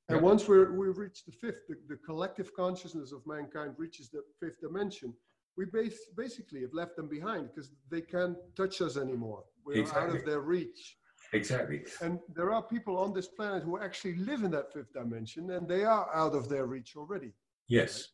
[0.10, 0.24] And yeah.
[0.24, 4.60] once we're, we reach the fifth, the, the, collective consciousness of mankind reaches the fifth
[4.60, 5.13] dimension.
[5.56, 9.44] We base, basically have left them behind because they can't touch us anymore.
[9.63, 10.04] We're exactly.
[10.04, 10.98] out of their reach.
[11.34, 11.84] Exactly.
[12.02, 15.68] And there are people on this planet who actually live in that fifth dimension and
[15.68, 17.34] they are out of their reach already.
[17.68, 18.08] Yes.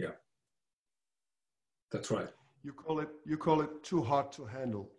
[0.00, 0.08] Right?
[0.08, 0.14] Yeah.
[1.90, 2.28] That's right.
[2.62, 4.90] You call it you call it too hot to handle.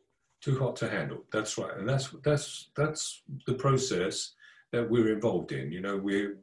[0.41, 1.23] Too hot to handle.
[1.31, 1.77] That's right.
[1.77, 4.33] And that's that's that's the process
[4.71, 5.71] that we're involved in.
[5.71, 6.37] You know, we're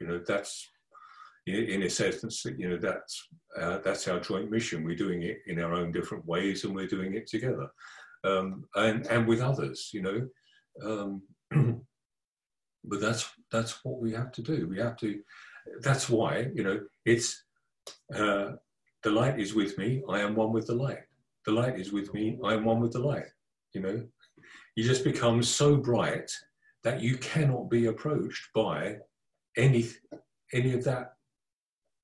[0.00, 0.68] you know, that's
[1.46, 3.28] in a sense, you know, that's
[3.60, 4.82] uh, that's our joint mission.
[4.82, 7.68] We're doing it in our own different ways, and we're doing it together
[8.24, 10.28] um, and and with others, you know.
[10.84, 11.22] Um,
[12.84, 14.68] but that's that's what we have to do.
[14.68, 15.20] We have to.
[15.80, 17.42] That's why you know it's
[18.14, 18.52] uh,
[19.02, 20.02] the light is with me.
[20.08, 21.00] I am one with the light.
[21.44, 22.38] The light is with me.
[22.44, 23.26] I am one with the light.
[23.72, 24.02] You know,
[24.74, 26.30] you just become so bright
[26.84, 28.96] that you cannot be approached by
[29.56, 29.88] any
[30.52, 31.14] any of that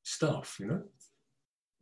[0.04, 0.56] stuff.
[0.58, 0.82] You know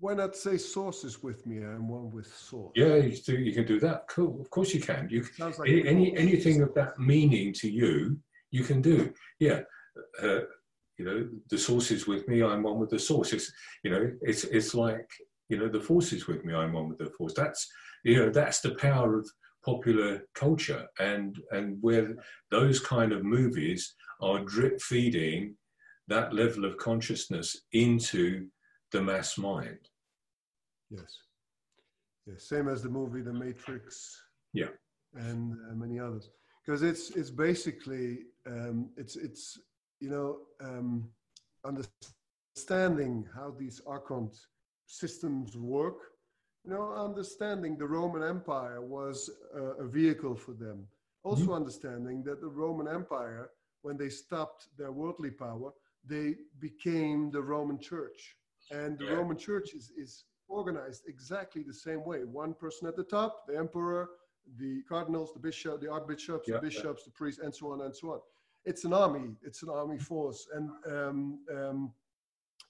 [0.00, 1.58] why not say sources with me?
[1.58, 2.72] I'm one with source.
[2.74, 4.08] Yeah, you, do, you can do that.
[4.08, 4.40] Cool.
[4.40, 5.08] Of course you can.
[5.10, 8.18] You Sounds like any, any anything of that meaning to you,
[8.50, 9.12] you can do.
[9.38, 9.60] Yeah.
[10.22, 10.40] Uh,
[10.96, 12.42] you know, the source is with me.
[12.42, 13.34] I'm one with the source.
[13.34, 13.52] It's
[13.84, 15.08] you know, it's it's like
[15.50, 16.54] you know, the force is with me.
[16.54, 17.34] I'm one with the force.
[17.34, 17.68] That's
[18.02, 19.28] you know, that's the power of
[19.64, 22.16] popular culture and and where
[22.50, 25.54] those kind of movies are drip feeding
[26.08, 28.46] that level of consciousness into
[28.92, 29.89] the mass mind.
[30.90, 31.16] Yes.
[32.26, 32.44] Yes.
[32.44, 34.20] Same as the movie The Matrix.
[34.52, 34.68] Yeah.
[35.14, 36.30] And uh, many others,
[36.64, 39.58] because it's it's basically um, it's it's
[39.98, 41.08] you know um,
[41.64, 44.30] understanding how these archon
[44.86, 45.96] systems work
[46.64, 50.86] you know, understanding the Roman Empire was a, a vehicle for them.
[51.22, 51.52] Also mm-hmm.
[51.52, 53.50] understanding that the Roman Empire,
[53.82, 55.72] when they stopped their worldly power,
[56.04, 58.36] they became the Roman Church.
[58.70, 59.12] And the yeah.
[59.12, 62.24] Roman Church is, is organized exactly the same way.
[62.24, 64.10] One person at the top, the emperor,
[64.58, 66.56] the cardinals, the bishop, the archbishops, yeah.
[66.56, 68.20] the bishops, the priests, and so on and so on.
[68.64, 69.30] It's an army.
[69.42, 71.92] It's an army force, and um, um,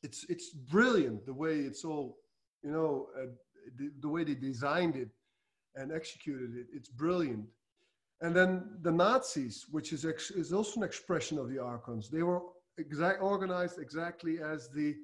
[0.02, 2.18] it's it's brilliant the way it's all,
[2.62, 3.26] you know, uh,
[3.76, 5.08] the, the way they designed it
[5.74, 6.66] and executed it.
[6.72, 7.46] It's brilliant.
[8.22, 8.50] And then
[8.82, 12.08] the Nazis, which is ex- is also an expression of the archons.
[12.08, 12.42] They were
[12.78, 14.94] exact organized exactly as the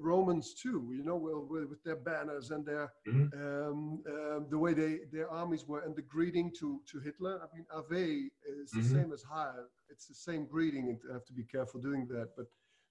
[0.00, 3.40] Romans too, you know, with, with their banners and their mm-hmm.
[3.40, 7.40] um, um, the way they their armies were, and the greeting to to Hitler.
[7.42, 8.82] I mean, Ave is mm-hmm.
[8.82, 9.66] the same as Heil.
[9.90, 12.30] It's the same greeting, and I have to be careful doing that.
[12.36, 12.46] But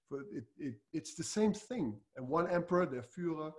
[0.08, 1.96] for it, it it's the same thing.
[2.16, 3.52] And one emperor, their Führer,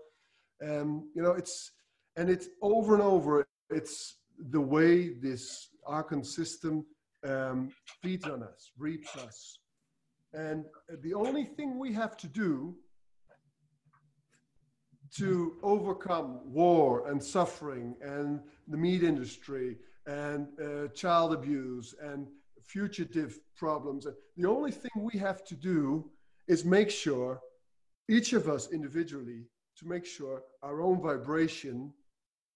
[0.68, 1.72] um, you know, it's
[2.16, 3.48] and it's over and over.
[3.70, 4.18] It's
[4.50, 6.86] the way this Archon system
[7.28, 7.72] um,
[8.02, 9.60] feeds on us, reaps us,
[10.34, 10.66] and
[11.02, 12.76] the only thing we have to do
[15.18, 22.28] to overcome war and suffering and the meat industry and uh, child abuse and
[22.64, 24.08] fugitive problems.
[24.38, 26.10] The only thing we have to do
[26.48, 27.42] is make sure,
[28.10, 29.44] each of us individually,
[29.78, 31.94] to make sure our own vibration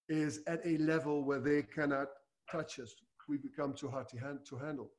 [0.08, 2.08] is at a level where they cannot
[2.50, 2.94] touch us.
[3.28, 4.90] We become too hard to, hand, to handle.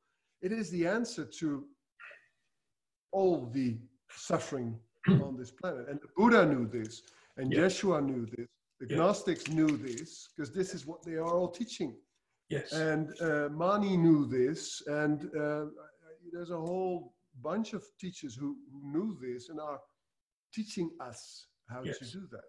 [0.41, 1.65] It is the answer to
[3.11, 3.77] all the
[4.11, 4.77] suffering
[5.07, 5.87] on this planet.
[5.89, 7.01] And the Buddha knew this.
[7.37, 7.61] And yeah.
[7.61, 8.47] Yeshua knew this.
[8.79, 8.97] The yeah.
[8.97, 11.95] Gnostics knew this because this is what they are all teaching.
[12.49, 12.71] Yes.
[12.71, 15.65] And uh, Mani knew this, and uh,
[16.31, 19.79] there's a whole bunch of teachers who, knew this and are
[20.53, 21.99] teaching us how yes.
[21.99, 22.41] to do that.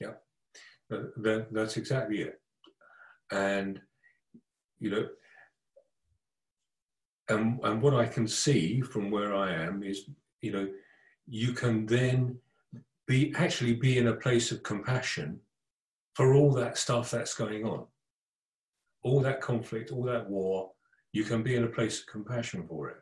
[0.00, 0.14] Yeah,
[0.90, 2.40] that, that, that's exactly it.
[3.30, 3.80] And
[4.78, 5.08] you know,
[7.28, 10.08] and and what I can see from where I am is,
[10.40, 10.68] you know,
[11.26, 12.38] you can then
[13.06, 15.40] be actually be in a place of compassion
[16.14, 17.86] for all that stuff that's going on.
[19.02, 20.70] All that conflict all that war
[21.12, 22.98] you can be in a place of compassion for it.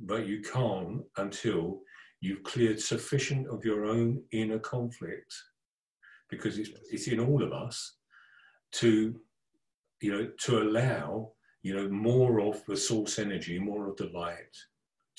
[0.00, 1.82] But you can't until
[2.20, 5.32] you've cleared sufficient of your own inner conflict
[6.28, 7.96] because it's, it's in all of us
[8.72, 9.14] to
[10.00, 11.30] you know to allow
[11.62, 14.56] you know more of the source energy more of the light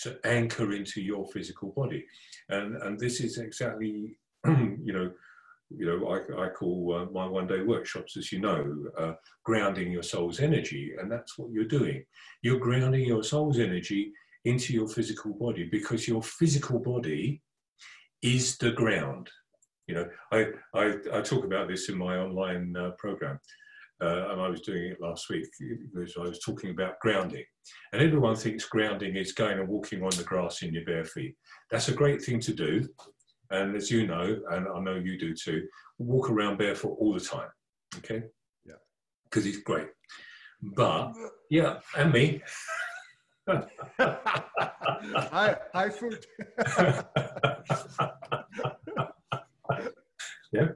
[0.02, 2.06] to anchor into your physical body.
[2.50, 5.12] And, and this is exactly, you know,
[5.70, 9.14] you know, I, I call uh, my one day workshops, as you know, uh,
[9.46, 10.94] grounding your soul's energy.
[11.00, 12.04] And that's what you're doing.
[12.42, 14.12] You're grounding your soul's energy
[14.44, 17.42] into your physical body because your physical body
[18.22, 19.30] is the ground.
[19.88, 23.40] You know, I, I, I talk about this in my online uh, program
[24.02, 25.46] uh, and I was doing it last week
[25.94, 27.44] because I was talking about grounding.
[27.94, 31.36] And everyone thinks grounding is going and walking on the grass in your bare feet.
[31.70, 32.88] That's a great thing to do.
[33.52, 35.68] And as you know, and I know you do too,
[36.00, 37.50] walk around barefoot all the time.
[37.98, 38.24] Okay?
[38.66, 38.76] Yeah.
[39.26, 39.90] Because it's great.
[40.76, 41.14] But,
[41.50, 42.42] yeah, and me.
[44.00, 46.26] hi, hi, food.
[50.54, 50.68] yeah.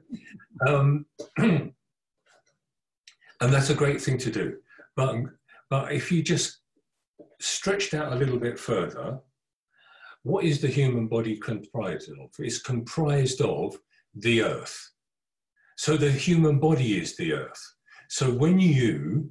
[0.66, 1.06] Um,
[3.40, 4.56] and that's a great thing to do.
[4.94, 5.16] But,
[5.70, 6.60] but if you just
[7.40, 9.18] stretched out a little bit further,
[10.22, 12.30] what is the human body comprised of?
[12.38, 13.76] It's comprised of
[14.14, 14.90] the earth.
[15.76, 17.74] So the human body is the earth.
[18.08, 19.30] So when you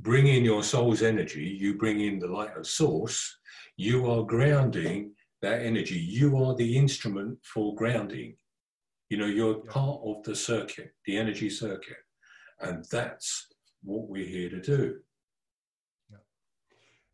[0.00, 3.38] bring in your soul's energy, you bring in the light of source,
[3.76, 5.12] you are grounding
[5.42, 5.98] that energy.
[5.98, 8.36] You are the instrument for grounding.
[9.08, 11.96] You know, you're part of the circuit, the energy circuit.
[12.60, 13.46] And that's
[13.82, 14.96] what we're here to do.
[16.10, 16.18] Yeah.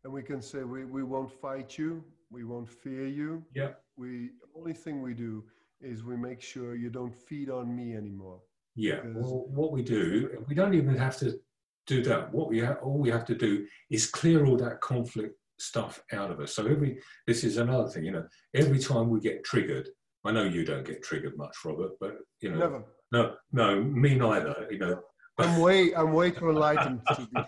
[0.03, 3.43] And we can say we, we won't fight you, we won't fear you.
[3.53, 3.71] Yeah.
[3.97, 5.43] We only thing we do
[5.81, 8.39] is we make sure you don't feed on me anymore.
[8.75, 9.01] Yeah.
[9.05, 11.39] Well, what we do, we don't even have to
[11.85, 12.33] do that.
[12.33, 16.31] What we have, all we have to do is clear all that conflict stuff out
[16.31, 16.55] of us.
[16.55, 18.25] So every this is another thing, you know,
[18.55, 19.89] every time we get triggered,
[20.25, 22.83] I know you don't get triggered much, Robert, but you know, never.
[23.11, 24.67] No, no, me neither.
[24.71, 25.01] You know,
[25.37, 27.41] I'm way, I'm way too enlightened to be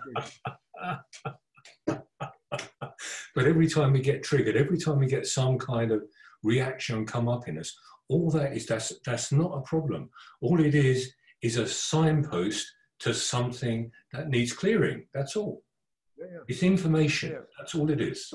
[3.36, 6.03] but every time we get triggered, every time we get some kind of
[6.43, 7.77] reaction come up in us,
[8.07, 10.09] all that is that's that's not a problem.
[10.41, 12.65] All it is is a signpost
[12.99, 15.07] to something that needs clearing.
[15.13, 15.63] That's all.
[16.17, 16.39] Yeah, yeah.
[16.47, 17.31] It's information.
[17.31, 17.39] Yeah.
[17.57, 18.33] That's all it is.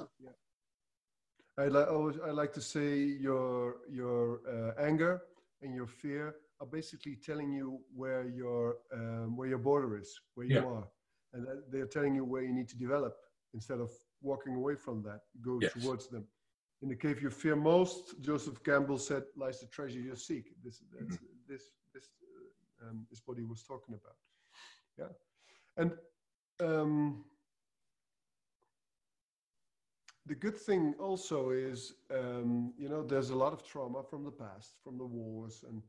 [1.58, 5.22] I like always I like to say your your uh, anger
[5.62, 10.46] and your fear are basically telling you where your um, where your border is, where
[10.46, 10.86] you are,
[11.32, 13.14] and they're telling you where you need to develop
[13.54, 13.90] instead of
[14.20, 15.20] walking away from that.
[15.40, 15.72] Go Yes.
[15.72, 16.24] towards them.
[16.82, 20.52] In the cave you fear most, Joseph Campbell said, lies the treasure you seek.
[20.64, 22.10] This that's, this this
[22.82, 24.16] uh, um, is what he was talking about.
[24.98, 25.12] Yeah,
[25.76, 25.92] and
[26.60, 27.24] um,
[30.26, 34.30] the good thing also is, um, you know, there's a lot of trauma from the
[34.30, 35.82] past, from the wars and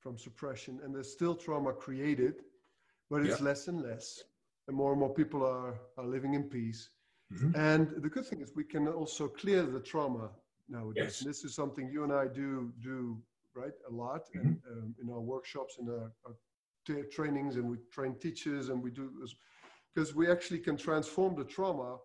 [0.00, 2.44] from suppression, and there's still trauma created,
[3.10, 3.44] but it's Yeah.
[3.44, 4.24] less and less,
[4.68, 6.90] and more and more people are, are living in peace.
[7.32, 7.54] Mhm.
[7.54, 10.30] And the good thing is we can also clear the trauma
[10.68, 11.04] nowadays.
[11.04, 11.20] Yes.
[11.20, 13.22] And this is something you and I do do
[13.54, 16.34] right a lot, and um, in our workshops and our, our
[16.86, 19.34] t- trainings, and we train teachers, and we do this
[19.94, 21.98] because we actually can transform the trauma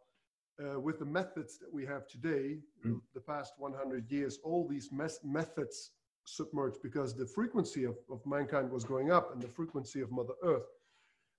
[0.64, 3.02] uh, with the methods that we have today, Mm.
[3.14, 5.92] the past 100 years, all these mes- methods
[6.26, 10.34] submerged because the frequency of, of mankind was going up and the frequency of Mother
[10.44, 10.68] Earth.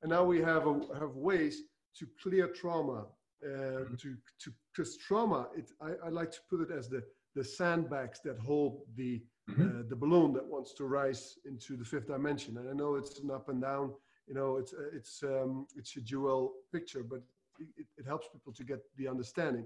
[0.02, 1.62] And now we have, a, have ways
[1.98, 3.06] to clear trauma,
[3.44, 7.02] uh, to, to, because trauma, it, I, I like to put it as the,
[7.34, 9.78] the sandbags that hold the, Mhm.
[9.78, 12.58] uh, the balloon that wants to rise into the fifth dimension.
[12.58, 13.94] And I know it's an up and down,
[14.26, 17.22] you know, it's, uh, it's, um, it's a dual picture, but
[17.60, 19.64] it, it helps people to get the understanding.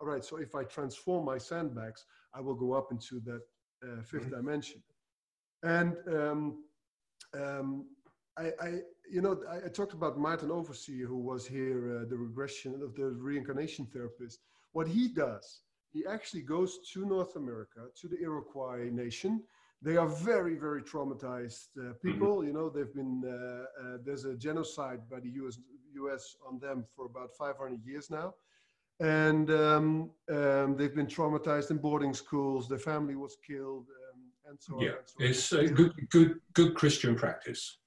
[0.00, 2.04] All right, so if I transform my sandbags,
[2.34, 3.40] I will go up into that
[3.82, 4.82] uh, 5th dimension.
[5.62, 6.64] And um,
[7.34, 7.86] um,
[8.36, 8.68] I, I,
[9.10, 12.94] you know, I, I talked about Martin Overseer, who was here, uh, the regression of
[12.94, 14.40] the reincarnation therapist.
[14.72, 15.60] What he does,
[15.92, 19.42] he actually goes to North America, to the Iroquois nation.
[19.82, 22.44] They are very, very traumatized uh, people.
[22.44, 25.58] You know, they've been, uh, uh, there's a genocide by the US,
[25.94, 28.34] US on them for about 500 years now.
[29.02, 32.68] And um, um, they've been traumatized in boarding schools.
[32.68, 34.82] Their family was killed, um, and so on.
[34.82, 37.78] Yeah, so it's a good, good, good Christian practice.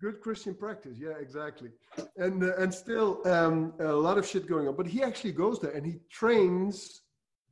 [0.00, 1.70] Good Christian practice, yeah, exactly.
[2.16, 4.74] And uh, and still um, a lot of shit going on.
[4.74, 7.02] But he actually goes there and he trains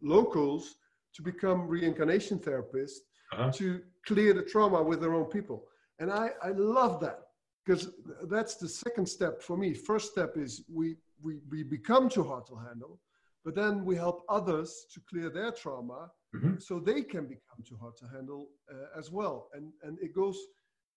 [0.01, 0.77] locals
[1.15, 3.01] to become reincarnation therapists
[3.33, 3.51] Uh-huh.
[3.61, 3.67] to
[4.07, 5.59] clear the trauma with their own people.
[6.01, 7.19] And I I love that
[7.61, 7.83] because
[8.35, 9.69] that's the second step for me.
[9.91, 13.01] First step is we we we become too hard to handle,
[13.45, 16.61] but then we help others to clear their trauma Mhm.
[16.61, 19.49] so they can become too hard to handle uh, as well.
[19.55, 20.39] And and it goes.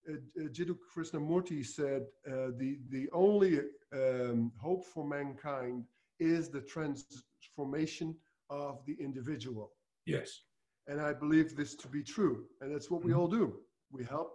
[0.10, 3.60] Uh, uh, Jiddu Krishnamurti said uh, the the only
[3.94, 5.86] um, hope for mankind
[6.20, 8.16] is the transformation
[8.50, 9.74] of the individual,
[10.06, 10.44] Yes.
[10.88, 12.46] and I believe this to be true.
[12.62, 13.14] And that's what we Mhm.
[13.14, 13.60] all do.
[13.92, 14.32] We help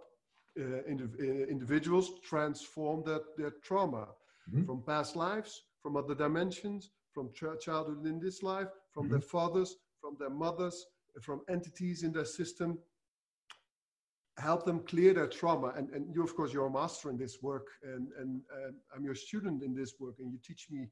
[0.59, 4.07] uh, indiv- uh, individuals transform that their trauma
[4.47, 4.65] Mhm.
[4.65, 9.11] from past lives, from other dimensions, from ch- childhood in this life, from Mhm.
[9.11, 10.85] their fathers, from their mothers,
[11.21, 12.77] from entities in their system.
[14.37, 15.69] Help them clear their trauma.
[15.77, 19.05] And, and you, of course, you're a master in this work, and, and uh, I'm
[19.05, 20.89] your student in this work, and you teach me.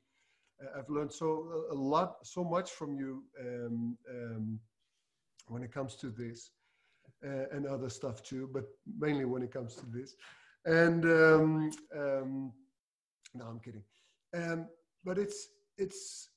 [0.62, 1.28] Uh, I've learned so
[1.70, 4.60] a lot, so much from you um, um,
[5.50, 6.52] when it comes to this
[7.28, 8.64] uh, and other stuff too, but
[8.98, 10.16] mainly when it comes to this.
[10.64, 12.54] And um, um,
[13.34, 13.84] no, I'm kidding.
[14.34, 14.70] Um,
[15.06, 16.30] but it's it's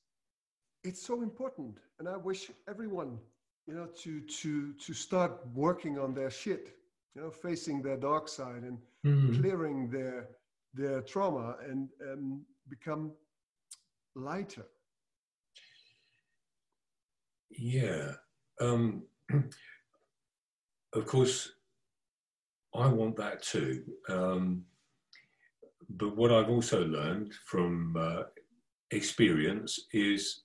[0.83, 3.19] it's so important, and I wish everyone,
[3.67, 6.77] you know, to to to start working on their shit,
[7.15, 9.41] you know, facing their dark side and Mhm.
[9.41, 10.29] clearing their
[10.73, 13.11] their trauma and um, become
[14.15, 14.65] lighter.
[17.49, 18.13] Yeah.
[18.61, 19.03] Um,
[20.93, 21.51] of course,
[22.75, 23.83] I want that too.
[24.07, 24.65] Um,
[25.89, 28.23] but what I've also learned from uh,
[28.91, 30.43] experience is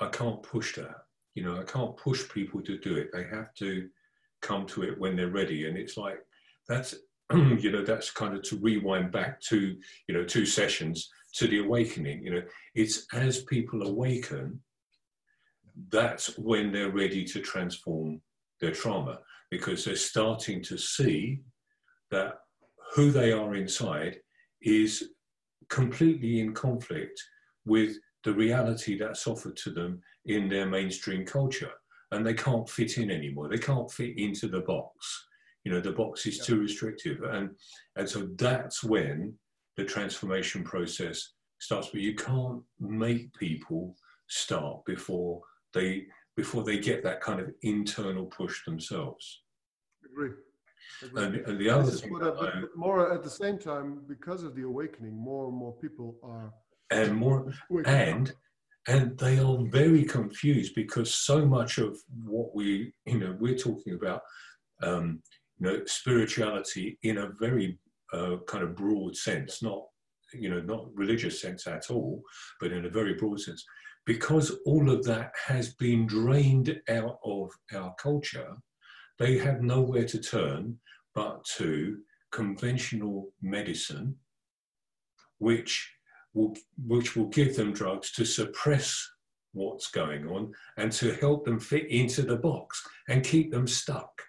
[0.00, 0.96] I can't push that.
[1.34, 3.08] You know, I can't push people to do it.
[3.12, 3.88] They have to
[4.42, 5.66] come to it when they're ready.
[5.66, 6.18] And it's like,
[6.68, 6.94] that's,
[7.32, 9.76] you know, that's kind of to rewind back to,
[10.08, 12.24] you know, two sessions to the awakening.
[12.24, 12.42] You know,
[12.74, 14.60] it's as people awaken,
[15.88, 18.20] that's when they're ready to transform
[18.60, 19.20] their trauma
[19.50, 21.40] because they're starting to see
[22.10, 22.38] that
[22.94, 24.18] who they are inside
[24.60, 25.10] is
[25.70, 27.22] completely in conflict
[27.64, 31.70] with the reality that's offered to them in their mainstream culture
[32.12, 35.26] and they can't fit in anymore they can't fit into the box
[35.64, 36.44] you know the box is Yeah.
[36.44, 37.50] too restrictive and
[37.96, 39.34] and so that's when
[39.76, 43.96] the transformation process starts but you can't make people
[44.28, 45.40] start before
[45.74, 46.06] they
[46.36, 49.42] before they get that kind of internal push themselves
[50.04, 50.30] Agree.
[51.02, 51.24] Agree.
[51.24, 54.02] and, and the other thing what I- that I- but more at the same time,
[54.08, 56.52] because of the awakening, more and more people are
[56.92, 57.52] and more
[57.86, 58.32] and
[58.88, 63.94] and they are very confused because so much of what we you know we're talking
[63.94, 64.22] about
[64.82, 65.22] um,
[65.58, 67.78] you know, spirituality in a very
[68.12, 69.82] uh, kind of broad sense, not
[70.34, 72.22] you know, not religious sense at all,
[72.58, 73.64] but in a very broad sense.
[74.06, 78.56] Because all of that has been drained out of our culture,
[79.18, 80.78] they have nowhere to turn
[81.14, 81.98] but to
[82.32, 84.16] conventional medicine,
[85.38, 85.92] which
[86.34, 86.56] will,
[86.86, 89.08] which will give them drugs to suppress
[89.52, 94.22] what's going on and to help them fit into the box and keep them stuck.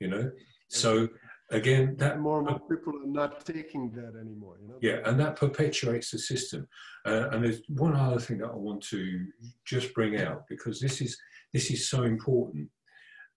[0.00, 0.30] You know,
[0.68, 1.08] so
[1.52, 4.56] again, that more and more people are not taking that anymore.
[4.60, 4.78] You know?
[4.80, 6.66] Yeah, and that perpetuates the system.
[7.06, 9.26] Uh, and there's one other thing that I want to
[9.64, 11.16] just bring out because this is
[11.52, 12.68] this is so important.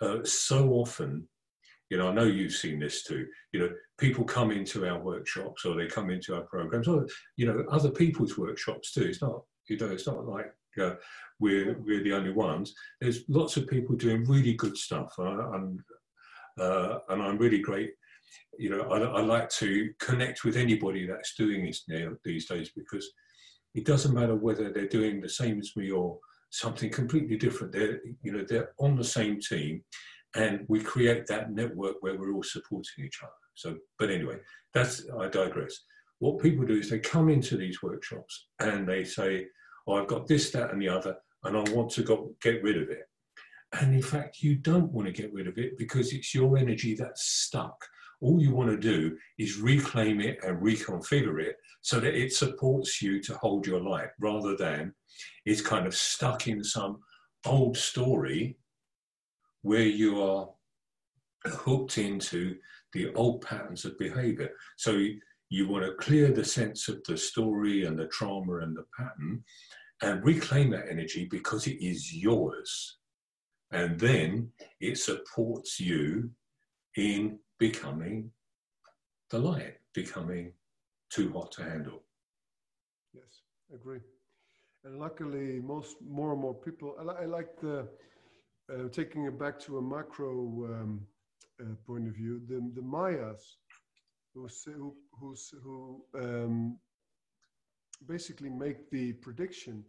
[0.02, 1.28] Uh, so often,
[1.96, 3.26] you know, I know you've seen this too.
[3.54, 7.46] You know, people come into our workshops or they come into our programs, or you
[7.46, 9.04] know, other people's workshops too.
[9.04, 10.96] It's not, you know, it's not like uh,
[11.40, 12.76] we're we're the only ones.
[13.00, 15.80] There's lots of people doing really good stuff, uh, and
[16.60, 17.94] uh, and I'm really great.
[18.60, 22.72] You know, I, I, like to connect with anybody that's doing this now these days
[22.76, 23.10] because
[23.74, 26.20] it doesn't matter whether they're doing the same as me or
[26.50, 27.72] something completely different.
[27.72, 29.82] They're you know they're on the same team,
[30.36, 33.32] and we create that network where we're all supporting each other.
[33.56, 34.38] So, but anyway,
[34.74, 35.80] that's I digress.
[36.20, 39.48] What people do is they come into these workshops and they say,
[39.88, 42.82] "Oh, I've got this, that, and the other, and I want to go, get rid
[42.82, 43.08] of it."
[43.82, 46.96] And in fact, you don't want to get rid of it because it's your energy
[46.96, 47.76] that's stuck.
[48.22, 53.02] All you want to do is reclaim it and reconfigure it so that it supports
[53.02, 54.94] you to hold your light rather than
[55.46, 57.00] it's kind of stuck in some
[57.46, 58.58] old story
[59.66, 60.48] where you are
[61.44, 62.56] hooked into
[62.94, 64.52] the old patterns of behavior.
[64.78, 68.78] So you, you want to clear the sense of the story and the trauma and
[68.78, 69.44] the pattern
[70.04, 72.98] and reclaim that energy because it is yours.
[73.72, 74.52] And then
[74.82, 76.30] it supports you
[76.96, 78.30] in becoming
[79.32, 80.54] the light, becoming
[81.10, 82.04] too hot to handle.
[83.16, 83.42] Yes,
[83.72, 84.02] I agree.
[84.84, 86.96] And luckily, most more and more people.
[87.00, 87.88] I, I like the
[88.72, 90.32] uh, taking it back to a macro
[90.66, 91.02] um,
[91.62, 92.42] uh, point of view.
[92.48, 93.58] The the Mayas,
[94.34, 96.78] who who who, who um,
[98.08, 99.84] basically make the prediction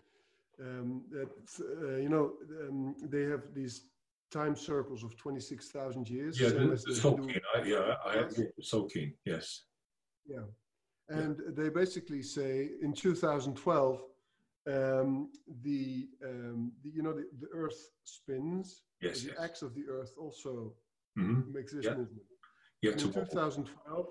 [0.60, 2.32] um, that uh, you know
[2.68, 3.86] um, they have these
[4.30, 6.40] time circles of 26,000 years.
[6.40, 7.40] Yeah, the, the.
[7.54, 8.24] I, yeah, I,
[8.60, 9.62] Tzolk'in, yes.
[10.26, 10.40] Yeah.
[11.08, 11.52] And yeah.
[11.54, 14.00] they basically say in 2012,
[14.66, 15.30] um,
[15.62, 18.82] the, um, the, you know the, the Earth spins.
[19.00, 19.22] Yes.
[19.22, 19.36] The yes.
[19.40, 20.74] axis of the Earth also
[21.18, 21.52] mm-hmm.
[21.52, 21.90] makes this yeah.
[21.90, 22.22] movement.
[22.82, 22.92] Yeah.
[22.92, 24.06] In 2012,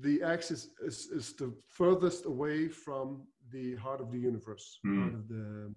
[0.00, 3.22] the axis is, is the furthest away from
[3.52, 4.78] the heart of the universe.
[4.86, 5.14] Mm.
[5.14, 5.74] Of the,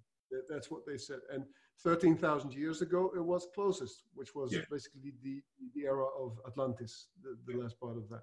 [0.50, 1.20] that's what they said.
[1.32, 1.44] And
[1.84, 4.62] 13,000 years ago, it was closest, which was yeah.
[4.70, 5.42] basically the,
[5.76, 8.22] the era of Atlantis, the, the last part of that.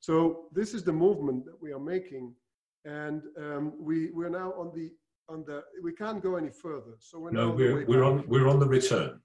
[0.00, 2.34] So this is the movement that we are making.
[2.84, 4.90] And um, we, we're now on the,
[5.28, 6.94] on the, we can't go any further.
[7.00, 9.20] So we're no, we're, we're on, we're on the return.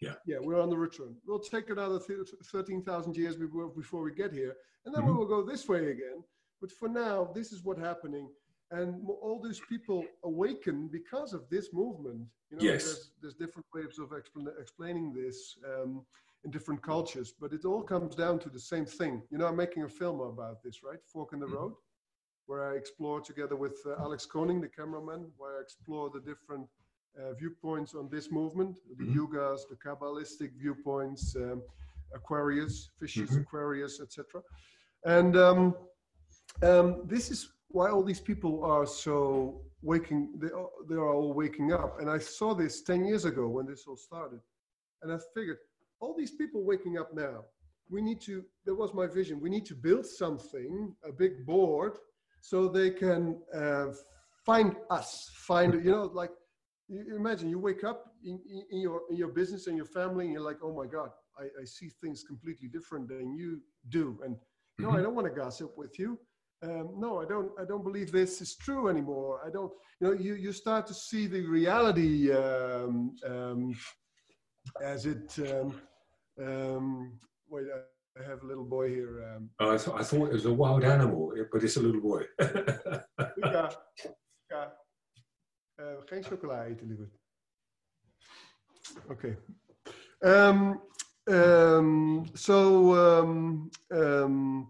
[0.00, 0.14] Yeah.
[0.26, 1.16] Yeah, we're on the return.
[1.26, 4.54] We'll take another 13,000 years before we get here.
[4.84, 5.12] And then mm-hmm.
[5.12, 6.22] we will go this way again.
[6.60, 8.28] But for now, this is what's happening.
[8.70, 12.26] And all these people awaken because of this movement.
[12.50, 12.84] You know, yes.
[12.84, 16.04] there's, there's different ways of expl- explaining this um,
[16.44, 19.22] in different cultures, but it all comes down to the same thing.
[19.30, 20.98] You know, I'm making a film about this, right?
[21.12, 21.56] Fork in the mm-hmm.
[21.56, 21.72] Road,
[22.46, 26.66] where I explore together with uh, Alex Koning, the cameraman, where I explore the different
[27.18, 29.18] uh, viewpoints on this movement, the mm-hmm.
[29.18, 31.62] yugas, the Kabbalistic viewpoints, um,
[32.14, 33.40] Aquarius, fishes, mm-hmm.
[33.40, 34.42] Aquarius, etc.
[35.04, 35.74] And um,
[36.62, 40.48] um, this is why all these people are so waking, they,
[40.88, 42.00] they are all waking up.
[42.00, 44.40] And I saw this 10 years ago when this all started.
[45.02, 45.58] And I figured,
[46.00, 47.44] all these people waking up now,
[47.88, 51.98] we need to, that was my vision, we need to build something, a big board,
[52.48, 53.86] so they can uh,
[54.44, 56.30] find us, find, you know, like,
[56.88, 58.38] you imagine you wake up in,
[58.70, 61.46] in, your in your business and your family and you're like oh my god I,
[61.60, 64.20] I see things completely different than you do.
[64.24, 64.36] And
[64.78, 64.96] no mm-hmm.
[64.98, 66.16] i don't want to gossip with you.
[66.62, 69.40] Um, no i don't i don't believe this is true anymore.
[69.44, 73.74] I don't you know you you start to see the reality um, um,
[74.80, 75.68] as it um,
[76.40, 77.18] um,
[77.50, 77.66] wait
[78.18, 79.50] I, have a little boy here um.
[79.60, 82.22] oh, I, th- I thought it was a wild animal but it's a little boy
[82.40, 83.70] yeah,
[84.50, 84.66] yeah.
[85.78, 87.10] Uh, geen chocola eten, liever.
[89.10, 89.36] Okay.
[90.24, 90.80] Um,
[91.28, 94.68] um, so um, um,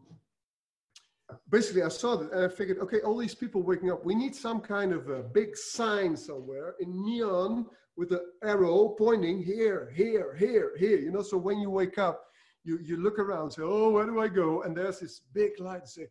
[1.48, 4.34] basically, I saw that and I figured, okay, all these people waking up, we need
[4.34, 7.66] some kind of a big sign somewhere in neon
[7.96, 10.98] with an arrow pointing here, here, here, here.
[10.98, 12.24] You know, so when you wake up,
[12.66, 14.62] you, you look around and say, oh, where do I go?
[14.62, 16.06] And there's this big light and say,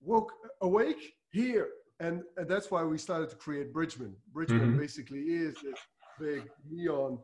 [0.00, 1.68] woke, awake here.
[2.00, 4.16] And, and that's why we started to create Bridgman.
[4.32, 4.78] Bridgman mm-hmm.
[4.78, 5.78] basically is this
[6.18, 7.18] big neon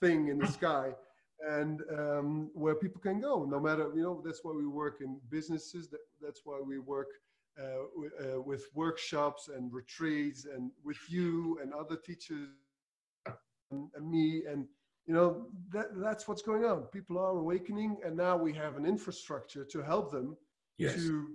[0.00, 0.92] thing in the sky
[1.48, 5.18] and um, where people can go no matter you know that's why we work in
[5.30, 7.08] businesses that, that's why we work
[7.58, 12.48] uh, w- uh, with workshops and retreats and with you and other teachers
[13.70, 14.66] and, and, me and
[15.12, 18.86] you know that that's what's going on people are awakening and now we have an
[18.86, 20.36] infrastructure to help them
[20.78, 20.94] yes.
[20.94, 21.28] to do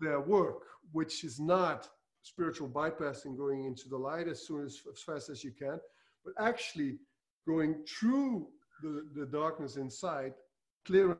[0.00, 0.62] their work
[0.92, 1.88] which is not
[2.22, 5.78] spiritual bypassing going into the light as soon as, as fast as you can
[6.24, 6.98] but actually
[7.46, 8.46] going through
[8.82, 10.34] the, the darkness inside,
[10.86, 11.16] clearing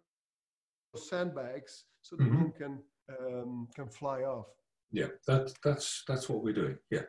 [0.96, 2.48] sandbags so the mm-hmm.
[2.59, 2.78] can
[3.20, 4.46] um, can fly off.
[4.92, 6.76] Yeah, that, that's that's what we're doing.
[6.90, 7.03] Yeah,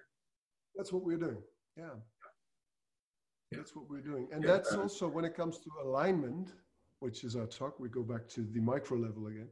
[0.76, 1.42] that's what we're doing.
[1.78, 1.96] Yeah,
[3.52, 3.58] yeah.
[3.58, 6.54] that's what we're doing, and yeah, that's also when it comes to alignment,
[7.00, 7.80] which is our talk.
[7.80, 9.50] We go back to the micro level again.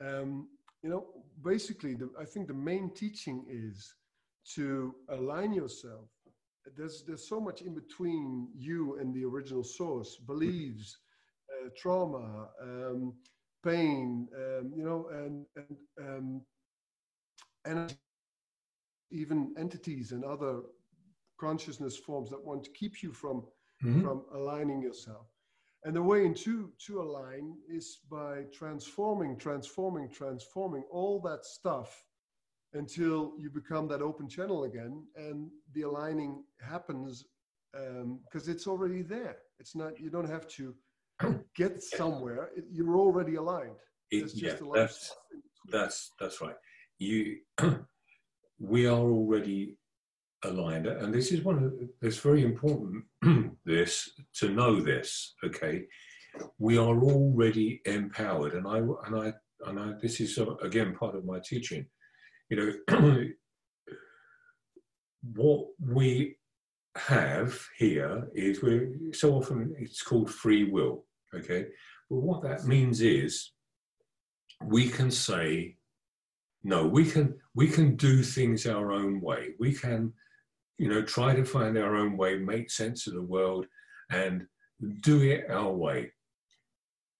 [0.00, 0.48] Um,
[0.82, 1.06] you know,
[1.42, 3.94] basically, the, I think the main teaching is
[4.54, 6.08] to align yourself
[6.76, 10.98] there's there's so much in between you and the original source beliefs
[11.50, 13.12] uh, trauma um,
[13.64, 16.42] pain um, you know and and um,
[17.64, 17.94] and
[19.10, 20.60] even entities and other
[21.42, 23.36] consciousness forms that want to keep you from
[23.84, 24.02] mm-hmm.
[24.02, 25.26] from aligning yourself.
[25.84, 31.90] And the way into to align is by transforming transforming transforming all that stuff
[32.74, 37.24] until you become that open channel again and the aligning happens
[37.72, 39.38] because um, it's already there.
[39.58, 40.74] It's not you don't have to
[41.56, 42.50] get somewhere.
[42.56, 43.80] It, you're already aligned.
[44.10, 45.12] It, yeah, that's,
[45.70, 46.56] that's that's right.
[46.98, 47.38] You
[48.60, 49.78] we are already
[50.44, 53.04] aligned and this is one of it's very important
[53.64, 55.84] this to know this okay
[56.58, 59.32] we are already empowered and i and i
[59.66, 61.86] and i this is again part of my teaching
[62.52, 63.24] you know,
[65.34, 66.36] what we
[66.96, 71.68] have here is we're so often it's called free will, okay?
[72.10, 73.52] But what that means is
[74.62, 75.76] we can say,
[76.62, 79.54] no, we can we can do things our own way.
[79.58, 80.12] We can,
[80.78, 83.66] you know, try to find our own way, make sense of the world,
[84.10, 84.46] and
[85.00, 86.12] do it our way.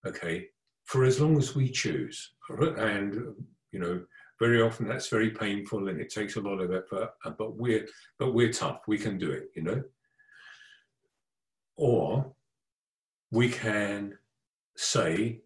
[0.07, 0.46] Okay,
[0.84, 3.34] for as long as we choose, and
[3.70, 4.03] you know,
[4.42, 7.86] very often that's very painful and it takes a lot of effort uh, but we're
[8.18, 8.80] but we're tough.
[8.88, 9.82] We can do it you know?
[11.76, 12.32] Or
[13.30, 14.18] we can
[14.76, 15.42] say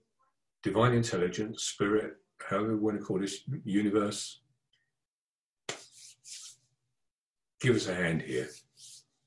[0.63, 4.41] divine intelligence spirit however we want to call this universe
[7.61, 8.49] give us a hand here.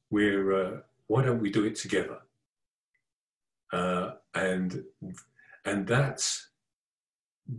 [0.10, 0.78] We're uh,
[1.08, 2.20] why don't we do it together?
[3.72, 4.84] Uh, and
[5.66, 6.50] and that's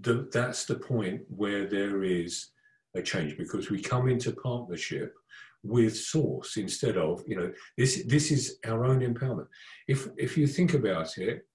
[0.03, 2.51] the, that's the point where there is
[2.95, 5.15] a change because we come into partnership
[5.63, 9.47] with source instead of you know this this is our own empowerment.
[9.89, 11.47] If if you think about it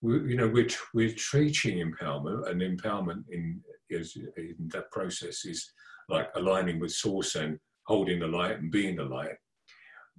[0.00, 3.60] we, you know we're we're teaching empowerment and empowerment in
[3.90, 5.72] is in that process is
[6.08, 7.58] like aligning with source and
[7.88, 9.36] holding the light and being the light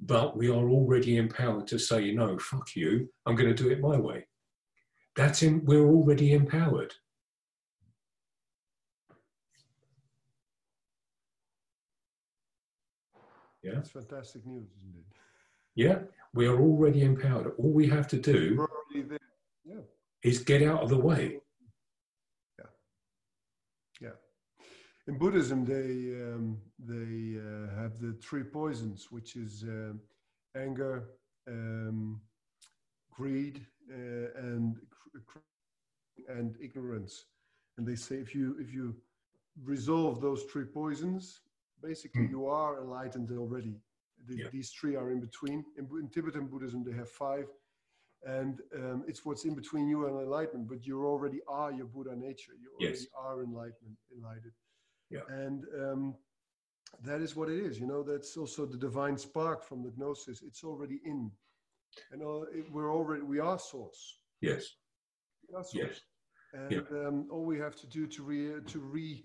[0.02, 3.80] but we are already empowered to say no, fuck you i'm going to do it
[3.80, 4.26] my way
[5.16, 6.94] that's in we're already empowered
[13.64, 13.76] Yeah.
[13.76, 15.18] That's fantastic news, isn't it?
[15.76, 16.00] Yeah,
[16.34, 17.54] we are already empowered.
[17.58, 18.68] All we have to do
[19.66, 19.82] yeah.
[20.24, 21.40] is get out of the way.
[22.58, 22.66] Yeah.
[24.02, 24.10] Yeah.
[25.10, 29.94] In Buddhism, they um, they uh, have the three poisons, which is uh,
[30.56, 31.10] anger,
[31.48, 32.22] um,
[33.10, 34.78] greed, uh, and
[36.28, 37.26] and ignorance.
[37.80, 38.96] And they say if you if you
[39.64, 41.42] resolve those three poisons,
[41.82, 42.30] basically mm.
[42.30, 43.78] you are enlightened already.
[44.28, 44.50] The, yeah.
[44.52, 45.66] These three are in between.
[45.80, 47.48] In, in, Tibetan Buddhism, they have five,
[48.28, 50.70] and um, it's what's in between you and enlightenment.
[50.70, 52.52] But you already are your Buddha nature.
[52.62, 53.08] You already yes.
[53.18, 54.54] are enlightenment, enlightened.
[55.10, 55.22] Yeah.
[55.30, 56.16] And um,
[57.04, 57.80] that is what it is.
[57.80, 60.42] You know, that's also the divine spark from the gnosis.
[60.42, 61.32] It's already in,
[62.12, 64.20] and uh, it, we're already we are source.
[64.42, 64.66] Yes.
[65.56, 65.74] Are source.
[65.74, 66.00] Yes.
[66.54, 67.08] And yeah.
[67.08, 69.24] um, all we have to do to re to re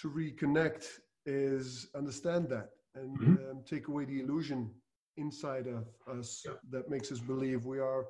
[0.00, 0.86] to reconnect
[1.26, 3.50] is understand that and mm-hmm.
[3.50, 4.70] um, take away the illusion
[5.16, 5.86] inside of
[6.18, 6.52] us yeah.
[6.70, 8.06] that makes us believe we are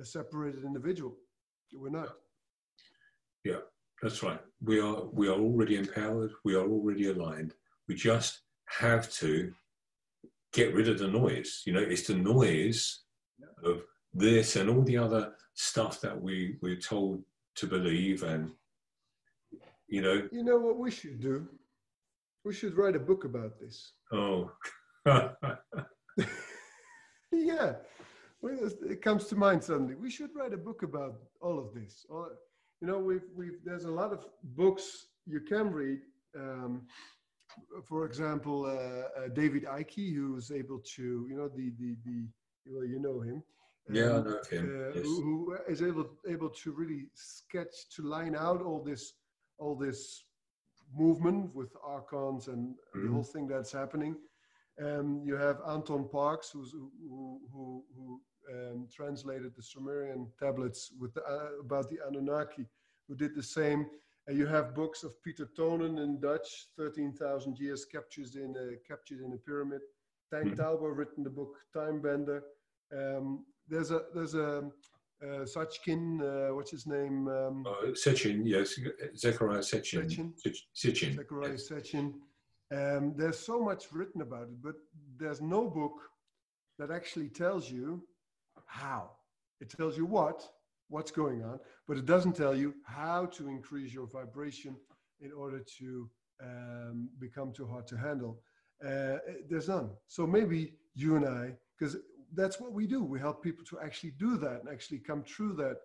[0.00, 1.14] a separated individual.
[1.72, 2.08] We're not.
[3.44, 3.60] Yeah,
[4.02, 4.40] that's right.
[4.62, 6.30] We are we are already empowered.
[6.44, 7.54] We are already aligned.
[7.88, 9.52] We just have to
[10.52, 11.62] get rid of the noise.
[11.66, 13.02] You know, it's the noise
[13.38, 13.70] yeah.
[13.70, 13.82] of
[14.14, 17.22] this and all the other stuff that we we're told
[17.56, 18.50] to believe and
[19.88, 21.48] you know you know what we should do
[22.44, 24.50] we should write a book about this oh
[27.32, 27.72] yeah
[28.40, 32.06] well, it comes to mind suddenly we should write a book about all of this
[32.08, 32.28] all,
[32.80, 36.00] you know we've we've there's a lot of books you can read
[36.36, 36.82] um,
[37.84, 42.26] for example uh, uh, david icke who was able to you know the the the
[42.66, 43.42] well you know him
[43.90, 44.68] yeah, I know him.
[44.68, 45.04] Uh, yes.
[45.04, 49.14] who, who is able able to really sketch to line out all this
[49.58, 50.24] all this
[50.94, 53.06] movement with archons and mm-hmm.
[53.06, 54.16] the whole thing that's happening.
[54.82, 58.20] Um, you have Anton Parks, who's, who, who, who
[58.52, 62.66] um, translated the Sumerian tablets with the, uh, about the Anunnaki,
[63.06, 63.86] who did the same.
[64.26, 69.20] And you have books of Peter Tonen in Dutch, 13,000 years captured in a, captured
[69.20, 69.80] in a pyramid.
[70.32, 70.60] Tijn mm-hmm.
[70.60, 72.42] Touber written the book Time Bender.
[72.92, 74.70] Um, there's a there's a
[75.22, 77.28] uh, Sachkin, uh, what's his name?
[77.28, 78.78] Um, uh, Sitchin, yes,
[79.16, 80.04] Zecharia Sitchin.
[80.04, 80.32] Sitchin.
[80.74, 81.16] Sitchin.
[81.16, 81.68] Zechariah yes.
[81.68, 82.12] Sitchin.
[82.70, 84.74] Um, there's so much written about it, but
[85.16, 85.94] there's no book
[86.78, 88.02] that actually tells you
[88.68, 89.10] how.
[89.60, 90.48] It tells you what,
[90.88, 94.76] what's going on, but it doesn't tell you how to increase your vibration
[95.20, 96.08] in order to
[96.42, 98.40] um, become too hard to handle.
[98.84, 99.18] Uh,
[99.50, 99.90] there's none.
[100.06, 101.96] So maybe you and I, because
[102.34, 103.02] that's what we do.
[103.02, 105.78] We help people to actually do that and actually come through that,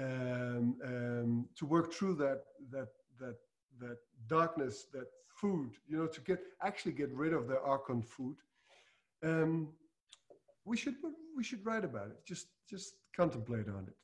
[0.00, 3.36] um, um, to work through that that that
[3.80, 3.98] that
[4.28, 5.72] darkness, that food.
[5.88, 8.36] You know, to get actually get rid of the archon food.
[9.24, 9.70] Um,
[10.64, 10.94] we should
[11.36, 12.24] we should write about it.
[12.26, 13.94] Just just contemplate on it.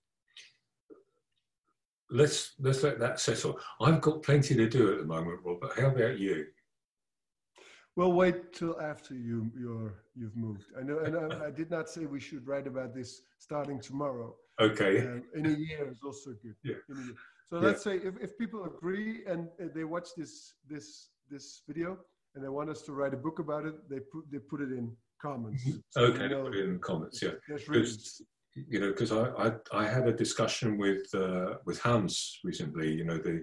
[2.11, 3.59] Let's let's let that settle.
[3.81, 5.73] I've got plenty to do at the moment, Robert.
[5.79, 6.47] How about you?
[7.97, 10.65] We'll wait till after you you're you've moved.
[10.79, 14.35] I know, and I, I did not say we should write about this starting tomorrow.
[14.61, 14.99] Okay.
[14.99, 16.57] Uh, in a year is also good.
[16.63, 16.75] Yeah.
[17.49, 17.67] So yeah.
[17.67, 21.99] let's say if, if people agree and they watch this this this video
[22.35, 24.73] and they want us to write a book about it, they put they put it
[24.73, 25.65] in comments.
[25.65, 25.79] Mm-hmm.
[25.91, 27.23] So okay, know, put it in comments.
[27.23, 27.31] Yeah.
[27.49, 28.23] There's
[28.55, 32.93] You know, because I, I I had a discussion with uh, with Hans recently.
[32.93, 33.37] You know, the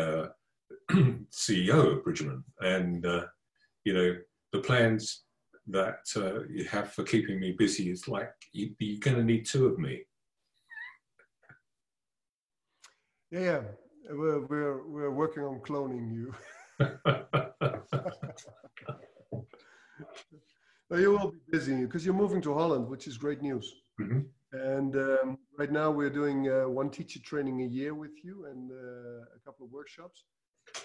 [0.00, 0.26] uh,
[1.30, 3.26] CEO of Bridgman, and uh,
[3.84, 4.16] you know,
[4.52, 5.24] the plans
[5.68, 9.44] that uh, you have for keeping me busy is like you, are going to need
[9.44, 10.02] two of me.
[13.30, 13.60] Yeah,
[14.08, 16.34] we're we're we're working on cloning you.
[20.85, 23.72] well, you will be busy because you're moving to Holland, which is great news.
[24.00, 24.20] Mm-hmm.
[24.52, 28.70] And um, right now we're doing uh, one teacher training a year with you and
[28.70, 30.24] uh, a couple of workshops,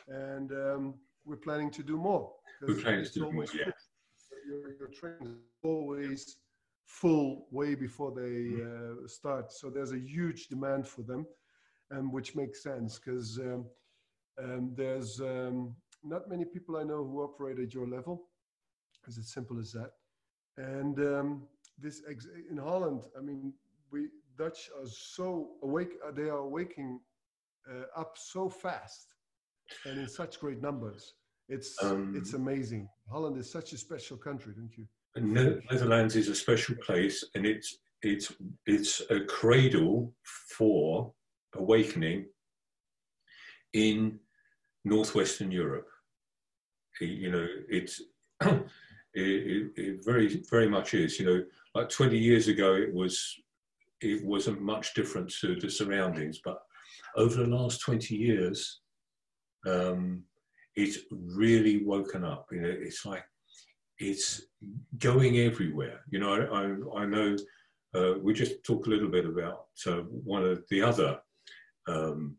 [0.08, 0.96] and um,
[1.26, 2.32] we're planning to do more.
[2.62, 3.72] We're planning to do more, yeah.
[4.48, 6.38] Your, your training is always
[6.86, 9.06] full way before they mm-hmm.
[9.06, 9.52] uh, start.
[9.52, 11.26] So there's a huge demand for them,
[11.92, 13.66] um, which makes sense because um,
[14.44, 18.24] um, there's um, not many people I know who operate at your level.
[19.08, 19.92] It's as simple as that.
[20.58, 21.44] And um,
[21.80, 23.54] this ex- in Holland, I mean,
[23.92, 25.94] we Dutch are so awake.
[26.06, 27.00] Uh, they are waking
[27.70, 29.08] uh, up so fast
[29.86, 31.14] and in such great numbers.
[31.50, 32.88] It's um, it's amazing.
[33.10, 34.88] Holland is such a special country, don't you?
[35.16, 38.32] Netherlands is a special place, and it's it's
[38.66, 41.12] it's a cradle for
[41.56, 42.26] awakening
[43.74, 44.20] in
[44.86, 45.88] northwestern Europe.
[47.00, 48.02] You know, it's
[49.14, 51.20] it, it, very very much is.
[51.20, 51.44] You know,
[51.76, 53.36] like 20 years ago, it was
[54.02, 56.60] it wasn't much different to the surroundings, but
[57.16, 58.82] over the last 20 years,
[59.68, 60.24] um,
[60.76, 62.48] it's really woken up.
[62.52, 63.24] You know, it's like
[64.00, 64.42] it's
[64.98, 66.02] going everywhere.
[66.10, 67.36] You know, I, I, I know
[67.94, 71.20] uh, we just talked a little bit about uh, one of the other
[71.88, 72.38] um,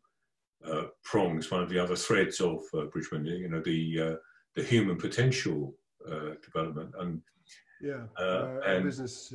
[0.67, 3.27] uh, prongs, one of the other threads of uh, Bridgman.
[3.27, 4.17] You know, the uh,
[4.57, 5.75] the human potential
[6.11, 7.21] Uh, development and
[7.81, 9.33] yeah, uh, uh, and, business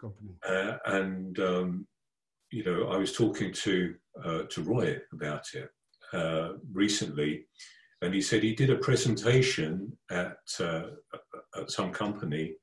[0.00, 0.30] company.
[0.86, 1.86] and um,
[2.50, 3.94] you know, I was talking to
[4.48, 5.70] to Roy about it
[6.72, 7.46] recently
[8.02, 10.82] and he said he did a presentation at, uh,
[11.56, 12.54] at some company,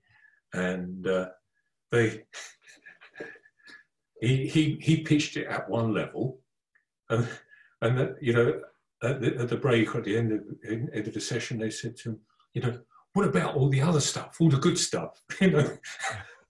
[0.54, 1.28] and uh,
[1.92, 2.24] they
[4.22, 6.40] he, he he pitched it at one level,
[7.10, 7.28] and
[7.82, 8.60] and that, you know
[9.04, 11.96] at the, at the break at the end of end of the session they said
[11.96, 12.20] to him,
[12.54, 12.80] you know,
[13.18, 15.78] what about all the other stuff, all the good stuff, you know,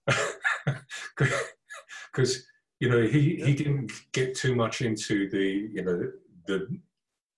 [2.11, 2.45] because
[2.82, 6.11] you know he he didn't get too much into the you know
[6.45, 6.68] the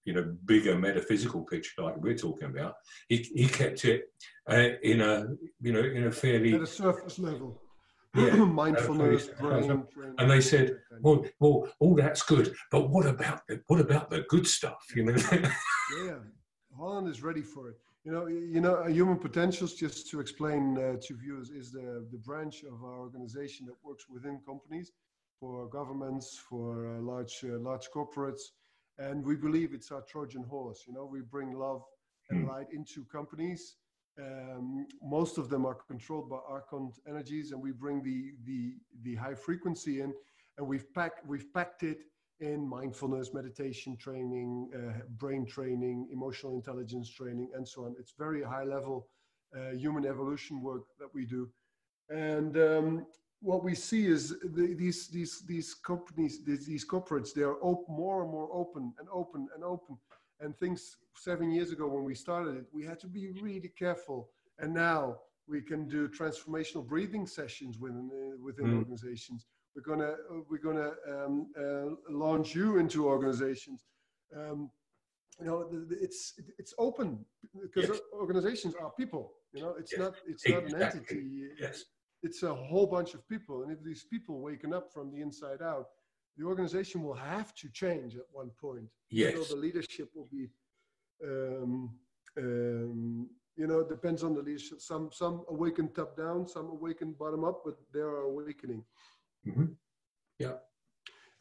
[0.04, 2.74] you know bigger metaphysical picture like we're talking about.
[3.08, 4.12] He, he kept it
[4.50, 5.28] uh, in a
[5.62, 7.62] you know in a fairly at a surface level.
[8.16, 9.84] Yeah, mindfulness, brain.
[10.18, 14.26] And they said, well, well, all that's good, but what about the, what about the
[14.28, 14.84] good stuff?
[14.96, 15.16] You know?
[15.32, 16.16] yeah,
[16.80, 17.78] Holland is ready for it.
[18.06, 19.74] You know, you know, human potentials.
[19.74, 24.06] Just to explain uh, to viewers, is the the branch of our organization that works
[24.10, 24.94] within companies,
[25.40, 28.44] for governments, for uh, large uh, large corporates,
[28.98, 30.86] and we believe it's our Trojan horse.
[30.88, 31.84] You know, we bring love
[32.30, 32.50] and mm.
[32.50, 33.76] light into companies.
[34.20, 39.16] Um, most of them are controlled by Archon energies, and we bring the the the
[39.16, 40.14] high frequency in,
[40.58, 42.00] and we've packed we've packed it
[42.40, 47.96] in mindfulness, meditation training, uh, brain training, emotional intelligence training, and so on.
[48.00, 49.08] It's very high level
[49.56, 51.50] uh, human evolution work that we do,
[52.10, 53.06] and um,
[53.42, 58.24] what we see is the, these these these companies, these, these corporates, they are more
[58.24, 59.98] and more open and open and open
[60.42, 64.30] and things seven years ago when we started it, we had to be really careful.
[64.60, 65.18] And now
[65.48, 68.78] we can do transformational breathing sessions within uh, within mm.
[68.78, 69.46] organizations.
[69.76, 70.16] We're gonna
[70.50, 73.86] we're gonna um, uh, launch you into organizations.
[74.36, 74.70] Um,
[75.40, 77.24] you know, it's it's open
[77.62, 78.00] because yes.
[78.14, 79.34] organizations are people.
[79.54, 80.00] You know, it's yes.
[80.00, 80.72] not it's exactly.
[80.72, 81.50] not an entity.
[81.60, 81.86] Yes.
[82.22, 85.62] It's a whole bunch of people, and if these people waken up from the inside
[85.62, 85.86] out,
[86.38, 88.86] the organization will have to change at one point.
[89.10, 89.36] Yes.
[89.36, 90.50] So the leadership will be,
[91.24, 91.92] um,
[92.38, 94.82] um, you know, it depends on the leadership.
[94.82, 98.84] Some some awaken top down, some awaken bottom up, but they are awakening.
[99.48, 99.66] Mm-hmm.
[100.40, 100.54] Yeah.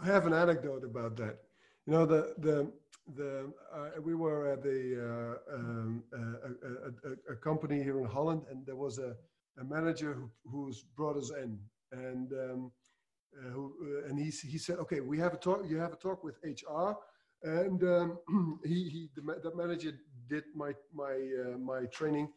[0.00, 1.38] I have an anecdote about that.
[1.86, 2.72] You know, the the
[3.16, 8.04] the uh, we were at the uh, um, uh, a, a, a, company here in
[8.04, 9.16] Holland, and there was a,
[9.58, 11.58] a manager who who's brought us in,
[11.92, 12.72] and um,
[13.36, 15.96] uh, who, uh, and he, he said, okay, we have a talk, you have a
[15.96, 16.92] talk with HR.
[17.42, 18.18] And um,
[18.64, 19.92] he, he the, the, manager
[20.28, 22.30] did my, my, uh, my training.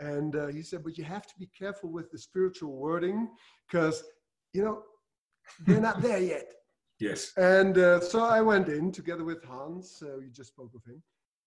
[0.00, 3.28] And he said, but you have to be careful with the spiritual wording
[3.68, 4.02] because,
[4.52, 4.82] you know,
[5.66, 6.46] they're not there yet.
[7.00, 7.32] Yes.
[7.36, 10.00] And uh, so I went in together with Hans.
[10.00, 11.02] Uh, we just spoke of him.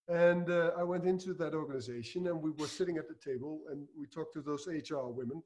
[0.06, 3.88] And uh, I went into that organization and we were sitting at the table and
[3.98, 5.42] we talked to those HR women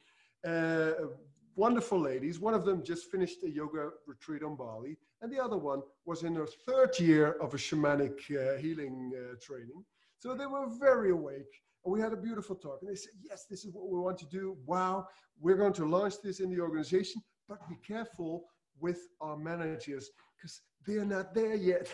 [1.56, 2.40] wonderful ladies.
[2.40, 6.22] One of them just finished a yoga retreat on Bali, and the other one was
[6.22, 9.84] in her third year of a shamanic uh, healing uh, training.
[10.18, 11.60] So they were very awake.
[11.84, 12.78] And we had a beautiful talk.
[12.80, 14.56] And they said, Yes, this is what we want to do.
[14.66, 15.08] Wow,
[15.40, 17.22] we're going to launch this in the organization,
[17.52, 18.44] but be careful
[18.80, 21.86] with our managers because they're not there yet.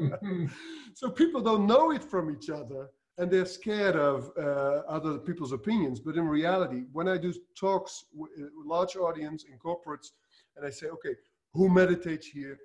[0.00, 0.46] mm-hmm.
[0.94, 5.52] So people don't know it from each other and they're scared of uh, other people's
[5.52, 5.98] opinions.
[5.98, 10.10] But in reality, when I do talks with a uh, large audience in corporates,
[10.56, 11.14] and I say, okay,
[11.52, 12.58] who meditates here?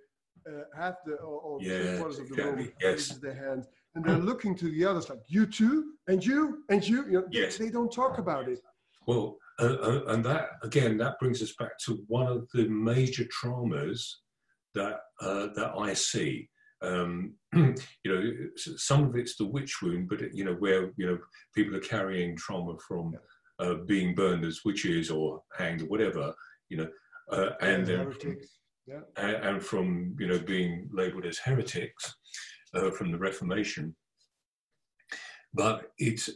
[0.47, 2.71] Uh, half the or, or yeah, quarters of the room yes.
[2.81, 6.87] raises their hands, and they're looking to the others like you too, and you, and
[6.87, 7.05] you.
[7.05, 7.57] you know, yes.
[7.57, 8.59] they, they don't talk about it.
[9.05, 14.01] Well, uh, and that again, that brings us back to one of the major traumas
[14.75, 16.49] that uh, that I see
[16.81, 18.23] um, you know,
[18.55, 21.17] some of it's the witch wound, but it, you know where you know
[21.55, 23.13] people are carrying trauma from
[23.59, 26.33] uh, being burned as witches or hanged or whatever,
[26.69, 26.87] you know,
[27.31, 28.37] uh, and then from,
[28.87, 28.99] yeah.
[29.17, 32.15] and, and, from you know being labelled as heretics
[32.73, 33.95] uh, from the Reformation.
[35.53, 36.29] But it's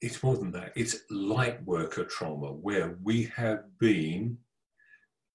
[0.00, 0.72] it's more than that.
[0.76, 4.38] It's light worker trauma where we have been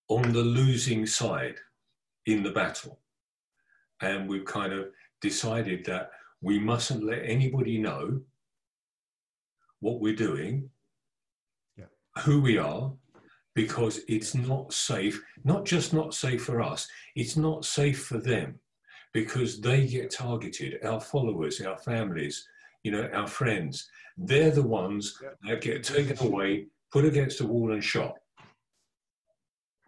[0.08, 1.56] on the losing side
[2.26, 3.00] in the battle
[4.02, 4.88] and we've kind of
[5.22, 8.20] decided that we mustn't let anybody know
[9.80, 10.70] what we're doing,
[11.78, 11.86] yeah.
[12.24, 12.92] who we are,
[13.56, 18.60] because it's not safe, not just not safe for us, it's not safe for them
[19.14, 22.48] because they get targeted, our followers, our families,
[22.84, 23.88] you know, our friends.
[24.18, 25.30] They're the ones yeah.
[25.48, 28.16] that get taken away, put against a wall and shot.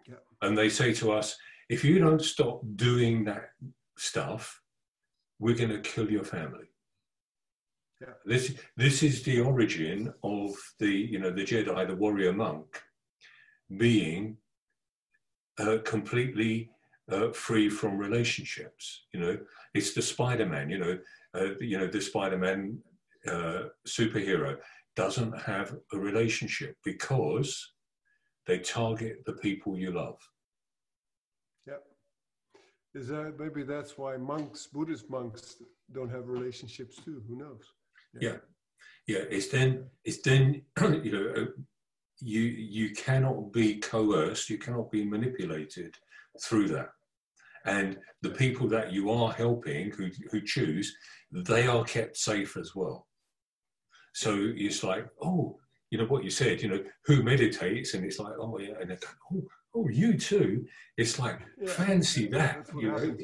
[0.08, 0.16] Yeah.
[0.42, 1.36] And they say to us,
[1.70, 3.50] if you don't stop doing that
[3.98, 4.62] stuff,
[5.40, 6.68] we're going to kill your family.
[8.02, 8.14] Yeah.
[8.26, 12.82] This this is the origin of the you know the Jedi, the warrior monk,
[13.78, 14.38] being
[15.58, 16.70] uh, completely
[17.12, 19.06] uh, free from relationships.
[19.14, 19.38] You know,
[19.74, 20.70] it's the Spider-Man.
[20.70, 21.00] You know,
[21.36, 22.78] uh, you know the Spider-Man
[23.28, 24.58] uh, superhero
[24.96, 27.74] doesn't have a relationship because
[28.46, 30.18] they target the people you love.
[31.66, 31.82] Yeah,
[32.94, 35.58] is that maybe that's why monks, Buddhist monks,
[35.92, 37.24] don't have relationships too?
[37.28, 37.64] Who knows?
[38.20, 38.38] Yeah, yeah.
[39.18, 40.62] yeah it's then it's then
[41.04, 41.46] you know uh,
[42.20, 45.96] you you cannot be coerced, you cannot be manipulated
[46.42, 46.90] through that.
[47.66, 50.96] And the people that you are helping, who who choose,
[51.32, 53.08] they are kept safe as well.
[54.14, 55.60] So it's like, oh,
[55.90, 56.62] you know what you said.
[56.62, 59.44] You know who meditates, and it's like, oh yeah, and go, oh,
[59.76, 60.66] oh, you too.
[60.98, 61.70] It's like yeah.
[61.70, 62.68] fancy that.
[62.76, 63.18] You know,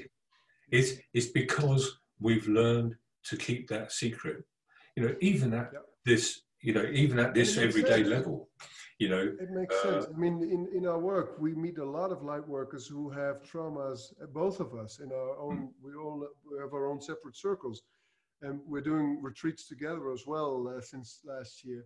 [0.72, 4.44] it's it's because we've learned to keep that secret.
[4.96, 5.84] You know, even at yep.
[6.06, 8.10] this, you know, even at this everyday sense.
[8.10, 8.50] level,
[9.00, 9.24] you know.
[9.46, 10.06] It makes uh, sense.
[10.14, 13.42] I mean, in, in our work, we meet a lot of light workers who have
[13.42, 14.00] traumas,
[14.34, 15.70] both of us in our own, mm.
[15.84, 17.82] we all we have our own separate circles.
[18.42, 21.84] And we're doing retreats together as well uh, since last year.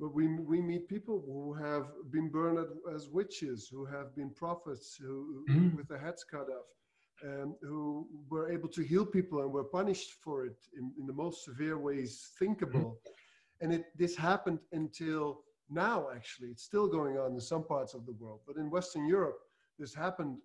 [0.00, 4.96] But we, we meet people who have been burned as witches, who have been prophets,
[4.98, 5.76] who, mm.
[5.76, 6.68] with their heads cut off,
[7.24, 11.12] um, who were able to heal people and were punished for it in, in the
[11.12, 12.96] most severe ways thinkable.
[12.96, 13.10] Mm.
[13.60, 15.42] And it, this happened until
[15.72, 16.48] now, actually.
[16.48, 18.40] It's still going on in some parts of the world.
[18.46, 19.38] But in Western Europe,
[19.78, 20.38] this happened.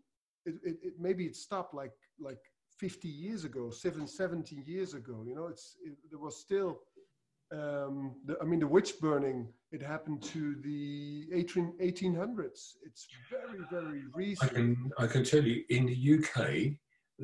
[0.45, 2.39] It, it, it maybe it stopped like like
[2.79, 5.23] 50 years ago, seven, 70 years ago.
[5.27, 6.79] You know, it's it, there was still.
[7.49, 9.47] Um, the, I mean, the witch burning.
[9.71, 12.73] It happened to the 18, 1800s.
[12.85, 14.51] It's very, very recent.
[14.51, 16.77] I can I can tell you in the UK,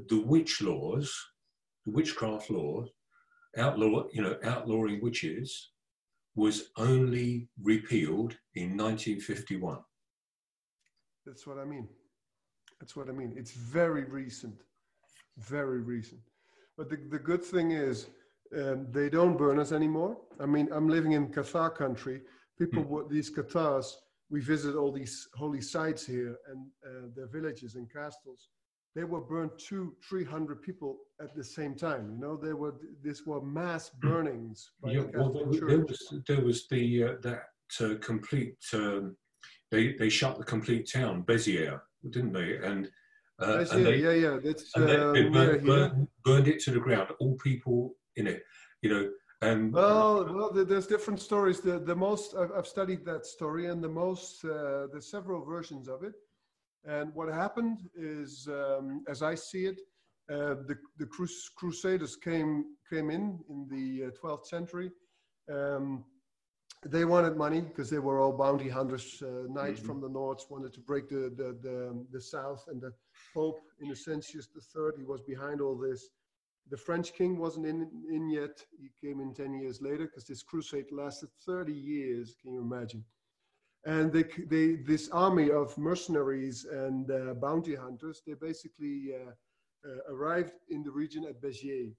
[0.09, 1.13] the witch laws,
[1.85, 2.89] the witchcraft laws,
[3.57, 5.72] outlaw you know outlawing witches
[6.35, 9.79] was only repealed in 1951.
[11.25, 11.87] That's what I mean.
[12.79, 13.33] That's what I mean.
[13.37, 14.55] It's very recent,
[15.37, 16.21] very recent.
[16.77, 18.07] But the, the good thing is,
[18.57, 20.17] um, they don't burn us anymore.
[20.39, 22.21] I mean, I'm living in Cathar country.
[22.57, 23.09] People, mm.
[23.09, 23.97] these Cathars,
[24.29, 28.49] we visit all these holy sites here and uh, their villages and castles
[28.95, 32.11] they were burned two, three hundred people at the same time.
[32.11, 34.71] You know, there were this were mass burnings.
[34.85, 37.43] yeah, the well, there, there, was there was the uh, that
[37.81, 38.57] uh, complete.
[38.73, 39.15] Um,
[39.71, 41.81] they they shut the complete town, Béziers,
[42.11, 42.57] didn't they?
[42.57, 42.89] And
[43.41, 46.71] uh, and they, yeah, yeah, that's and they, they um, burned, burned, burned, it to
[46.71, 47.09] the ground.
[47.19, 48.43] All people in it,
[48.81, 49.09] you know.
[49.41, 51.59] And well, well, there's different stories.
[51.59, 55.89] The the most I've, I've studied that story, and the most uh, there's several versions
[55.89, 56.13] of it
[56.85, 59.79] and what happened is, um, as I see it,
[60.31, 64.91] uh, the, the crus Crusaders came, came in in the uh, 12th century.
[65.51, 66.05] Um,
[66.85, 69.21] they wanted money because they were all bounty hunters.
[69.21, 69.85] Uh, knights mm -hmm.
[69.85, 72.91] from the north wanted to break the, the, the, the, south, and the
[73.33, 76.09] Pope, Innocentius III, he was behind all this.
[76.69, 77.79] The French king wasn't in,
[78.09, 78.55] in yet.
[78.83, 82.35] He came in 10 years later because this crusade lasted 30 years.
[82.41, 83.05] Can you imagine?
[83.85, 89.31] And they, they this army of mercenaries and uh, bounty hunters they basically uh,
[89.85, 91.93] uh, arrived in the region at Béziers.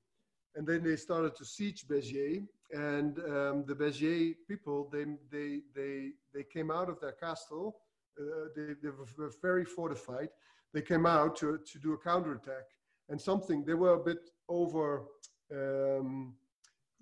[0.57, 2.47] And then they started to siege Béziers.
[2.72, 7.76] And um, the Béziers people they they they they came out of their castle.
[8.18, 10.28] Uh, they, they were very fortified.
[10.72, 12.66] They came out to to do a counterattack.
[13.11, 15.05] And something they were a bit over
[15.53, 16.35] um,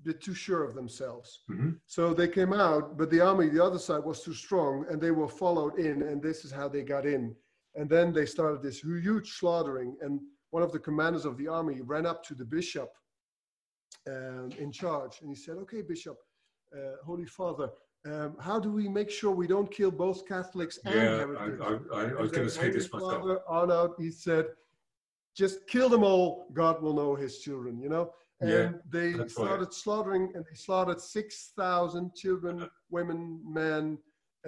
[0.05, 1.41] bit too sure of themselves.
[1.51, 1.71] Mm-hmm.
[1.87, 5.11] So they came out, but the army, the other side was too strong and they
[5.11, 7.35] were followed in, and this is how they got in.
[7.75, 9.97] And then they started this huge slaughtering.
[10.03, 12.91] And one of the commanders of the army ran up to the bishop
[14.09, 16.17] um, in charge and he said, Okay, Bishop,
[16.77, 17.71] uh, Holy Father,
[18.05, 21.63] um, how do we make sure we don't kill both Catholics and yeah, heretics?
[21.93, 23.23] I, I, I was going to say this myself.
[23.23, 24.47] Father, on out, he said,
[25.37, 26.47] just kill them all.
[26.53, 28.13] God will know his children, you know?
[28.43, 29.73] And yeah, they started right.
[29.73, 33.99] slaughtering and they slaughtered 6,000 children, women, men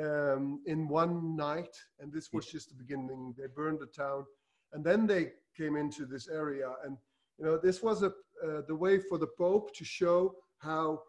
[0.02, 1.76] um, in one night.
[2.00, 3.34] And this was just the beginning.
[3.38, 4.24] They burned the town.
[4.72, 6.72] And then they came into this area.
[6.84, 6.96] And,
[7.38, 8.08] you know, this was a,
[8.44, 11.00] uh, the way for the Pope to show how,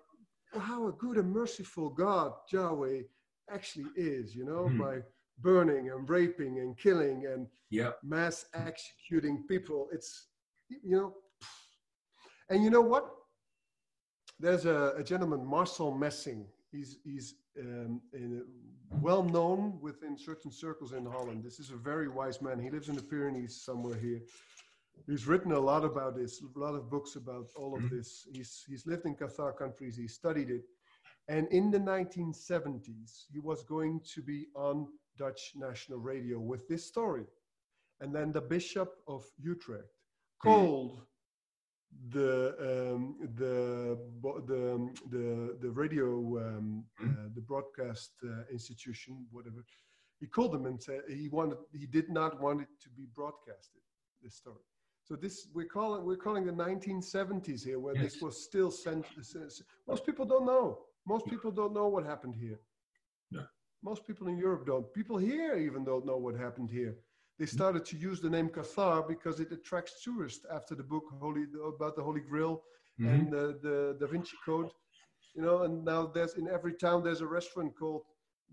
[0.56, 3.02] how a good and merciful God, Yahweh,
[3.52, 4.78] actually is, you know, mm.
[4.78, 5.00] by
[5.40, 7.92] burning and raping and killing and yeah.
[8.04, 9.88] mass executing people.
[9.92, 10.28] It's,
[10.70, 11.14] you know,
[12.50, 13.10] and you know what?
[14.40, 16.46] There's a, a gentleman, Marcel Messing.
[16.72, 18.02] He's, he's um,
[19.02, 21.44] well known within certain circles in Holland.
[21.44, 22.60] This is a very wise man.
[22.60, 24.20] He lives in the Pyrenees somewhere here.
[25.08, 27.98] He's written a lot about this, a lot of books about all of mm-hmm.
[27.98, 28.28] this.
[28.34, 30.64] He's, he's lived in Cathar countries, he studied it.
[31.28, 36.86] And in the 1970s, he was going to be on Dutch national radio with this
[36.86, 37.26] story.
[38.02, 40.50] And then the Bishop of Utrecht mm-hmm.
[40.50, 41.02] called
[42.10, 43.98] the um, the
[44.48, 46.08] the the the radio
[46.38, 47.12] um, mm.
[47.12, 49.64] uh, the broadcast uh, institution whatever
[50.20, 53.82] he called them and said he wanted he did not want it to be broadcasted
[54.22, 54.64] this story
[55.04, 58.04] so this we're calling we're calling the 1970s here where yes.
[58.04, 59.06] this was still sent
[59.88, 62.60] most people don't know most people don't know what happened here
[63.32, 63.44] no.
[63.84, 66.96] most people in europe don't people here even don't know what happened here
[67.40, 71.46] they started to use the name Cathar because it attracts tourists after the book Holy
[71.68, 72.64] about the Holy Grail
[73.00, 73.14] mm-hmm.
[73.14, 74.70] and the, the Da Vinci Code.
[75.36, 78.04] you know, and now there's in every town there's a restaurant called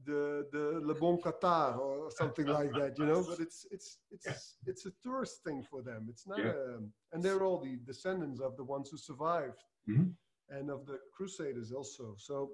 [0.04, 3.22] the the Le Bon Cathar or something like that, you know.
[3.22, 4.34] But it's it's it's yeah.
[4.66, 6.06] it's a tourist thing for them.
[6.08, 6.50] It's not, yeah.
[6.50, 6.78] a,
[7.12, 10.08] and they're all the descendants of the ones who survived, mm-hmm.
[10.56, 12.14] and of the Crusaders also.
[12.18, 12.50] So,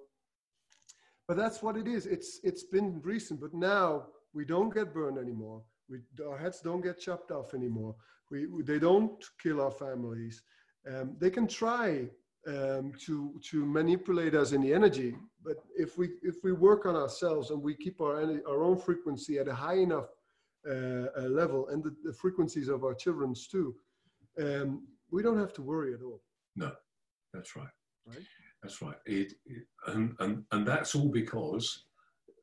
[1.26, 2.06] but that's what it is.
[2.06, 5.62] It's it's been recent, but now we don't get burned anymore.
[5.88, 7.94] We our heads don't get chopped off anymore.
[8.30, 10.42] We, they don't kill our families.
[10.86, 12.08] Um, they can try
[12.46, 15.14] um, to to manipulate us in the energy.
[15.44, 19.38] But if we if we work on ourselves and we keep our our own frequency
[19.38, 20.08] at a high enough
[20.68, 23.74] uh, uh, level and the, the, frequencies of our children's too,
[24.42, 26.20] um, we don't have to worry at all.
[26.56, 26.72] No,
[27.32, 27.68] that's right.
[28.04, 28.26] Right.
[28.62, 28.96] That's right.
[29.06, 31.84] It, it, and, and and that's all because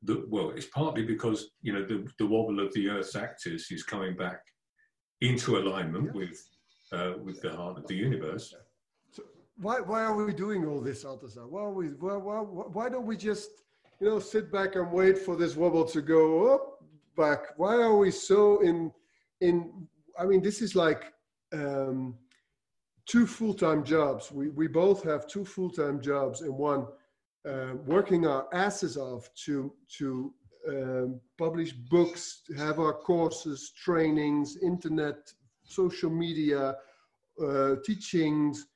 [0.05, 3.83] the well, it's partly because you know the the wobble of the Earth's axis is
[3.83, 4.41] coming back
[5.21, 6.19] into alignment yeah.
[6.19, 6.37] with
[6.91, 8.53] uh, with the heart of the universe
[9.11, 9.23] So
[9.57, 11.47] why, why are we doing all this, Altazar?
[11.49, 13.49] Why, we, why, why, why don't we just,
[13.99, 16.83] you know, sit back and wait for this wobble to go up,
[17.17, 17.57] back?
[17.57, 18.91] Why are we so in,
[19.41, 19.87] in,
[20.19, 21.13] I mean, this is like
[21.53, 22.15] um,
[23.05, 24.31] two full-time jobs.
[24.31, 26.87] We, we both have two full-time jobs and one
[27.47, 30.33] uh, working our asses off to, to
[30.67, 35.31] um, publish books, have our courses, trainings, internet,
[35.63, 36.75] social media,
[37.43, 38.67] uh, teachings,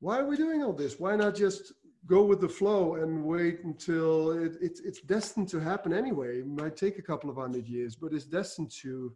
[0.00, 1.00] why are we doing all this?
[1.00, 1.72] Why not just
[2.06, 6.38] go with the flow and wait until it, it, it's destined to happen anyway?
[6.40, 9.14] It might take a couple of hundred years, but it's destined to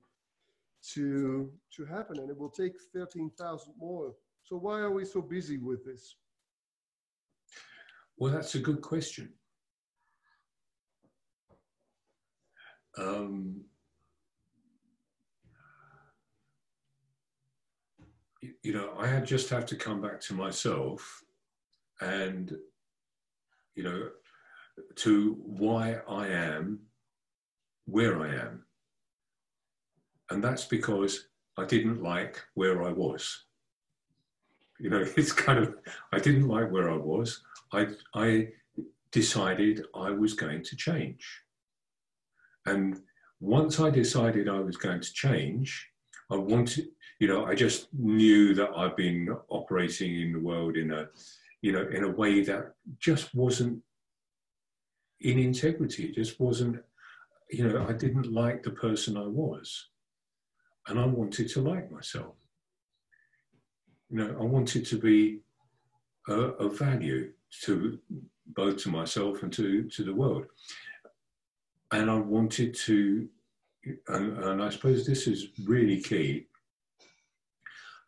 [0.94, 4.14] to to happen, and it will take thirteen thousand more.
[4.42, 6.16] So why are we so busy with this?
[8.20, 9.30] Well, that's a good question.
[12.98, 13.62] Um,
[18.62, 21.22] you know, I just have to come back to myself
[22.02, 22.54] and,
[23.74, 24.10] you know,
[24.96, 26.80] to why I am
[27.86, 28.66] where I am.
[30.28, 33.44] And that's because I didn't like where I was.
[34.78, 35.74] You know, it's kind of,
[36.12, 37.42] I didn't like where I was.
[37.72, 38.48] I, I
[39.12, 41.26] decided I was going to change.
[42.66, 43.00] And
[43.40, 45.88] once I decided I was going to change,
[46.30, 46.88] I wanted,
[47.18, 51.08] you know, I just knew that I've been operating in the world in a,
[51.62, 53.82] you know, in a way that just wasn't
[55.20, 56.04] in integrity.
[56.04, 56.82] It just wasn't,
[57.50, 59.88] you know, I didn't like the person I was.
[60.86, 62.36] And I wanted to like myself.
[64.08, 65.40] You know, I wanted to be
[66.28, 67.32] of value
[67.62, 67.98] to
[68.54, 70.46] both to myself and to, to the world.
[71.92, 73.28] And I wanted to,
[74.08, 76.46] and, and I suppose this is really key,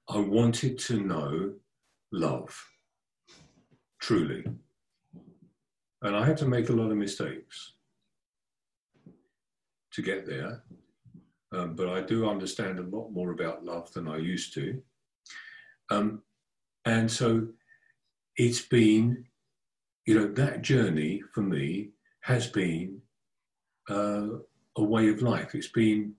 [0.08, 1.52] I wanted to know
[2.12, 2.56] love,
[4.00, 4.44] truly.
[6.02, 7.74] And I had to make a lot of mistakes
[9.92, 10.62] to get there.
[11.52, 14.82] Um, but I do understand a lot more about love than I used to.
[15.90, 16.22] Um,
[16.86, 17.46] and so
[18.36, 19.24] it's been,
[20.06, 21.90] you know, that journey for me
[22.20, 23.00] has been
[23.90, 24.26] uh,
[24.76, 25.54] a way of life.
[25.54, 26.14] It's been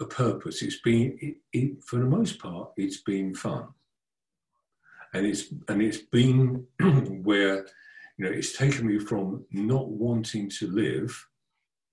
[0.00, 0.62] a purpose.
[0.62, 3.68] It's been, it, it, for the most part, it's been fun,
[5.12, 6.66] and it's and it's been
[7.22, 7.66] where
[8.18, 11.28] you know it's taken me from not wanting to live,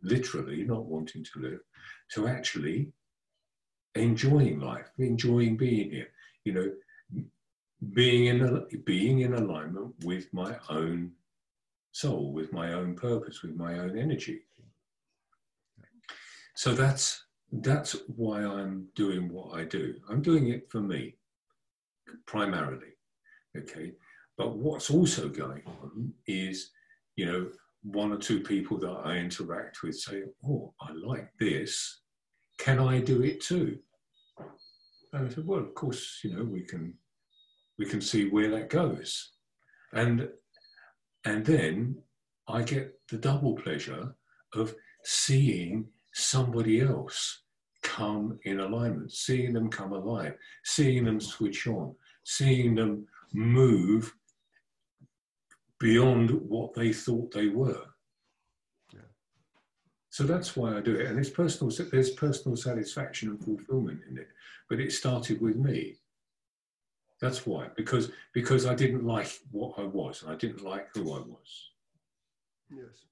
[0.02, 1.60] literally not wanting to live,
[2.14, 2.92] to actually
[3.96, 6.08] enjoying life, enjoying being here.
[6.46, 6.72] You know,
[7.94, 11.12] being in being in alignment with my own
[11.92, 14.42] soul, with my own purpose, with my own energy.
[16.56, 19.96] So that's that's why I'm doing what I do.
[20.10, 21.16] I'm doing it for me,
[22.26, 22.94] primarily.
[23.58, 23.94] Okay.
[24.38, 26.72] But what's also going on is,
[27.16, 27.50] you know,
[27.84, 32.02] one or two people that I interact with say, Oh, I like this.
[32.58, 33.80] Can I do it too?
[35.14, 36.94] And I said, Well, of course, you know, we can
[37.82, 39.32] we can see where that goes.
[39.94, 40.30] And
[41.26, 41.96] and then
[42.48, 44.16] I get the double pleasure
[44.54, 47.42] of seeing somebody else
[47.82, 54.14] come in alignment, seeing them come alive, seeing them switch on, seeing them move
[55.80, 57.86] beyond what they thought they were.
[58.94, 59.10] Yeah.
[60.12, 61.74] So that's why I do it, and it's personal.
[61.92, 64.28] There's personal satisfaction and fulfillment in it,
[64.70, 65.98] but it started with me.
[67.22, 71.14] That's why, because because I didn't like what I was, and I didn't like who
[71.14, 71.70] I was.
[72.72, 73.06] Yes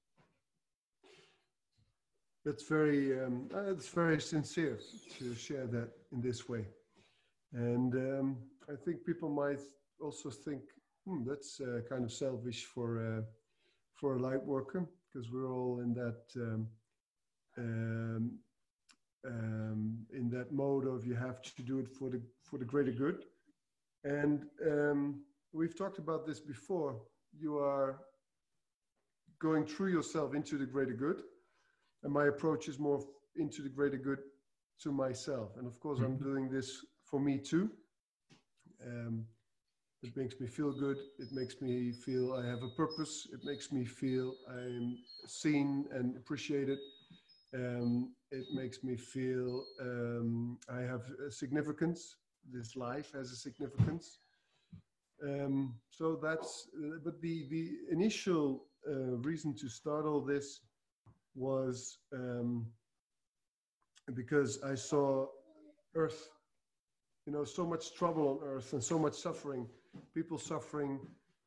[2.45, 4.79] that's very um, that's very sincere
[5.17, 6.65] to share that in this way
[7.53, 8.37] and um,
[8.71, 9.59] i think people might
[10.01, 10.61] also think
[11.05, 13.21] hmm, that's uh, kind of selfish for uh,
[13.95, 16.67] for a light worker because we're all in that um,
[17.57, 18.31] um,
[19.27, 22.91] um, in that mode of you have to do it for the for the greater
[22.91, 23.25] good.
[24.03, 25.21] And um,
[25.51, 27.01] we've talked about this before.
[27.37, 27.99] You are
[29.39, 31.21] going through yourself into the greater good,
[32.03, 33.03] and my approach is more
[33.35, 34.19] into the greater good
[34.81, 35.51] to myself.
[35.57, 36.13] And of course, mm-hmm.
[36.13, 37.69] I'm doing this for me too.
[38.85, 39.25] Um,
[40.01, 40.97] it makes me feel good.
[41.17, 43.27] It makes me feel I have a purpose.
[43.33, 44.97] It makes me feel I'm
[45.27, 46.79] seen and appreciated.
[47.53, 52.15] Um, it makes me feel um, I have a significance.
[52.51, 54.19] This life has a significance.
[55.23, 60.61] Um, so that's, uh, but the, the initial uh, reason to start all this
[61.35, 62.65] was um,
[64.13, 65.27] because I saw
[65.95, 66.29] Earth,
[67.25, 69.67] you know, so much trouble on Earth and so much suffering,
[70.13, 70.99] people suffering,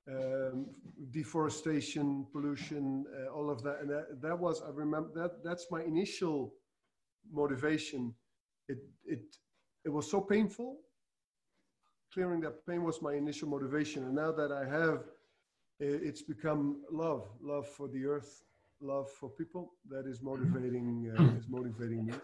[0.09, 0.66] um,
[1.10, 3.81] deforestation, pollution, uh, all of that.
[3.81, 6.55] And that, that was, I remember, that that's my initial
[7.32, 8.14] motivation.
[8.69, 9.23] It, it,
[9.85, 10.79] it was so painful.
[12.13, 14.05] Clearing that pain was my initial motivation.
[14.05, 15.05] And now that I have,
[15.81, 18.43] it's become love, love for the earth,
[18.81, 22.15] love for people that is motivating, uh, is motivating me.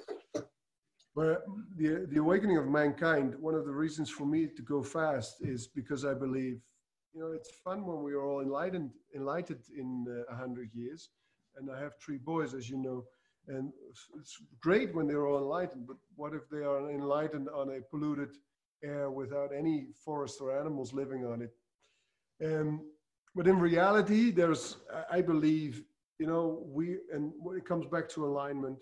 [1.15, 1.45] But
[1.77, 5.67] the, the awakening of mankind, one of the reasons for me to go fast is
[5.67, 6.61] because I believe,
[7.13, 11.09] you know, it's fun when we are all enlightened, enlightened in a uh, hundred years.
[11.57, 13.05] And I have three boys, as you know,
[13.49, 13.73] and
[14.19, 18.37] it's great when they're all enlightened, but what if they are enlightened on a polluted
[18.85, 21.53] air without any forest or animals living on it?
[22.45, 22.83] Um,
[23.35, 24.77] but in reality, there's,
[25.11, 25.83] I believe,
[26.19, 28.79] you know, we, and when it comes back to alignment,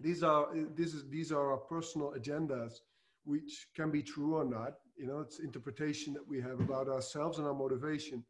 [0.00, 2.80] these are this is these are our personal agendas
[3.24, 7.38] which can be true or not you know it's interpretation that we have about ourselves
[7.38, 8.24] and our motivation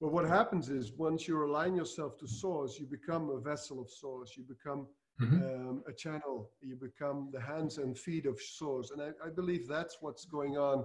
[0.00, 3.90] but what happens is once you align yourself to source you become a vessel of
[3.90, 4.34] source.
[4.36, 4.86] You become
[5.20, 5.42] mm-hmm.
[5.42, 6.50] um, a channel.
[6.62, 8.90] You become the hands and feet of source.
[8.90, 10.84] And I, I, believe that's what's going on.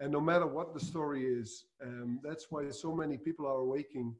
[0.00, 4.14] And no matter what the story is um, that's why so many people are awaking.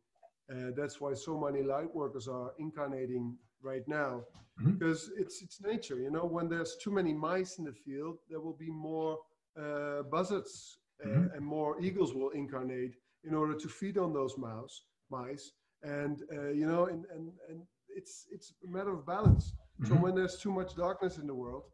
[0.51, 4.25] Uh, that's why so many light workers are incarnating right now.
[4.61, 4.73] Mm-hmm.
[4.73, 6.27] because it's it's nature you know?
[6.27, 9.19] When there's too many mice in the field there will be more
[9.59, 11.35] uh, buzzards uh, mm-hmm.
[11.35, 12.95] and more eagles will incarnate
[13.25, 15.53] in order to feed on those mouse mice.
[15.83, 19.55] And uh, you know and, and and it's it's a matter of balance.
[19.81, 19.95] Mm-hmm.
[19.95, 21.65] so when there's too much darkness in the world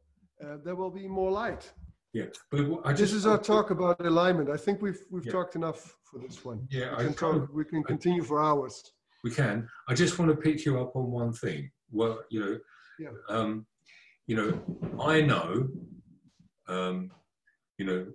[0.45, 1.73] uh, there will be more light.
[2.13, 4.49] Yeah but I just, this is our talk about alignment.
[4.49, 5.33] I think we've we've yeah.
[5.33, 6.67] talked enough for this one.
[6.71, 8.93] Yeah we can, talk, we can continue for hours.
[9.25, 9.69] We can.
[9.89, 11.71] I just want to pick you up on one thing.
[11.91, 12.59] Well, you know,
[13.01, 13.09] yeah.
[13.29, 13.67] um,
[14.27, 15.69] you know, I know,
[16.69, 17.11] um,
[17.79, 18.07] you know,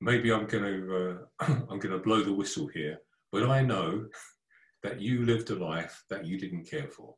[0.00, 2.98] maybe I'm going to uh, I'm going to blow the whistle here,
[3.32, 4.06] but I know
[4.82, 7.14] that you lived a life that you didn't care for,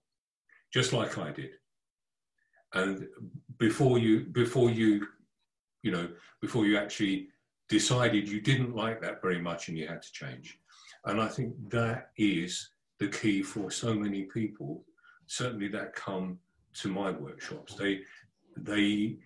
[0.72, 1.50] just like I did.
[2.72, 3.06] And
[3.58, 5.06] before you before you
[5.82, 6.08] you know
[6.40, 7.28] before you actually
[7.68, 10.58] decided you didn't like that very much and you had to change.
[11.04, 14.84] And I think that is the key for so many people
[15.26, 16.38] certainly that come
[16.74, 17.74] to my workshops.
[17.74, 18.00] They
[18.56, 19.16] they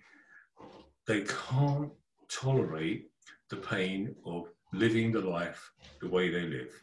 [1.06, 1.90] they can't
[2.28, 3.10] tolerate
[3.50, 6.80] the pain of living the life the way they live,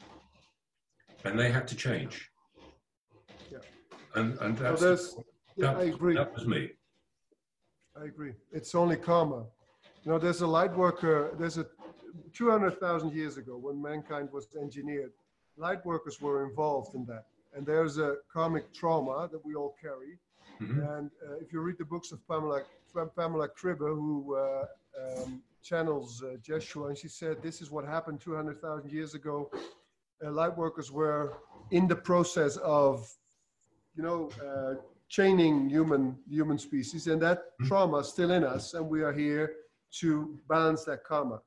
[1.25, 2.29] and they had to change.
[3.51, 3.59] Yeah,
[4.15, 5.25] and and that's well,
[5.55, 6.15] yeah, that, I agree.
[6.15, 6.69] That was me.
[7.99, 8.33] I agree.
[8.51, 9.45] It's only karma.
[10.03, 11.35] You know, there's a light worker.
[11.38, 11.65] There's a
[12.33, 15.11] 200,000 years ago when mankind was engineered.
[15.57, 20.17] Light workers were involved in that and there's a karmic trauma that we all carry.
[20.61, 20.79] Mm-hmm.
[20.79, 22.61] And uh, if you read the books of Pamela
[23.15, 24.65] Pamela Kribbe, who uh,
[25.01, 29.49] um, channels uh, Jeshua, and she said this is what happened 200,000 years ago.
[30.23, 31.33] Uh, light workers were
[31.71, 33.09] in the process of,
[33.95, 34.75] you know, uh,
[35.09, 37.67] chaining human human species, and that mm-hmm.
[37.67, 39.53] trauma is still in us, and we are here
[39.99, 41.41] to balance that karma.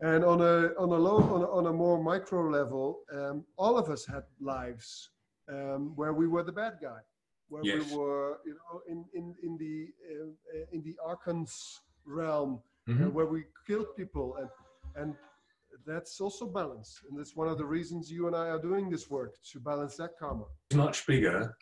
[0.00, 3.78] And on a on a low on a, on a more micro level, um, all
[3.78, 5.10] of us had lives
[5.50, 7.00] um, where we were the bad guy,
[7.48, 7.90] where yes.
[7.90, 13.04] we were, you know, in in in the uh, in the archons realm, uh, mm-hmm.
[13.04, 14.48] uh, where we killed people, and
[14.96, 15.14] and
[15.86, 19.10] that's also balance, and that's one of the reasons you and I are doing this
[19.10, 20.44] work to balance that karma.
[20.70, 21.54] It's much bigger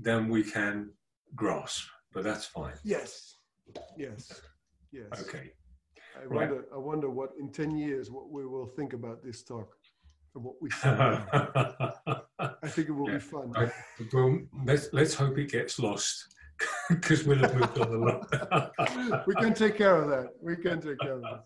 [0.00, 0.90] than we can
[1.34, 2.74] grasp, but that's fine.
[2.84, 3.36] Yes,
[3.96, 4.40] yes,
[4.92, 5.08] yes.
[5.20, 5.50] Okay.
[6.16, 6.48] I right.
[6.48, 6.64] wonder.
[6.74, 9.68] I wonder what in ten years what we will think about this talk
[10.34, 10.70] and what we.
[12.38, 13.14] I think it will yeah.
[13.14, 13.52] be fun.
[13.56, 13.70] I,
[14.12, 16.35] well, let's let's hope it gets lost
[16.88, 19.26] because we'll have moved on a lot.
[19.26, 20.30] we can take care of that.
[20.40, 21.44] We can take care of that.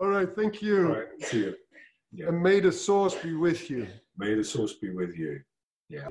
[0.00, 0.28] All right.
[0.34, 0.88] Thank you.
[0.88, 1.08] All right.
[1.22, 1.54] See you.
[2.12, 2.28] Yeah.
[2.28, 3.86] And may the source be with you.
[4.16, 5.40] May the source be with you.
[5.88, 6.08] Yeah.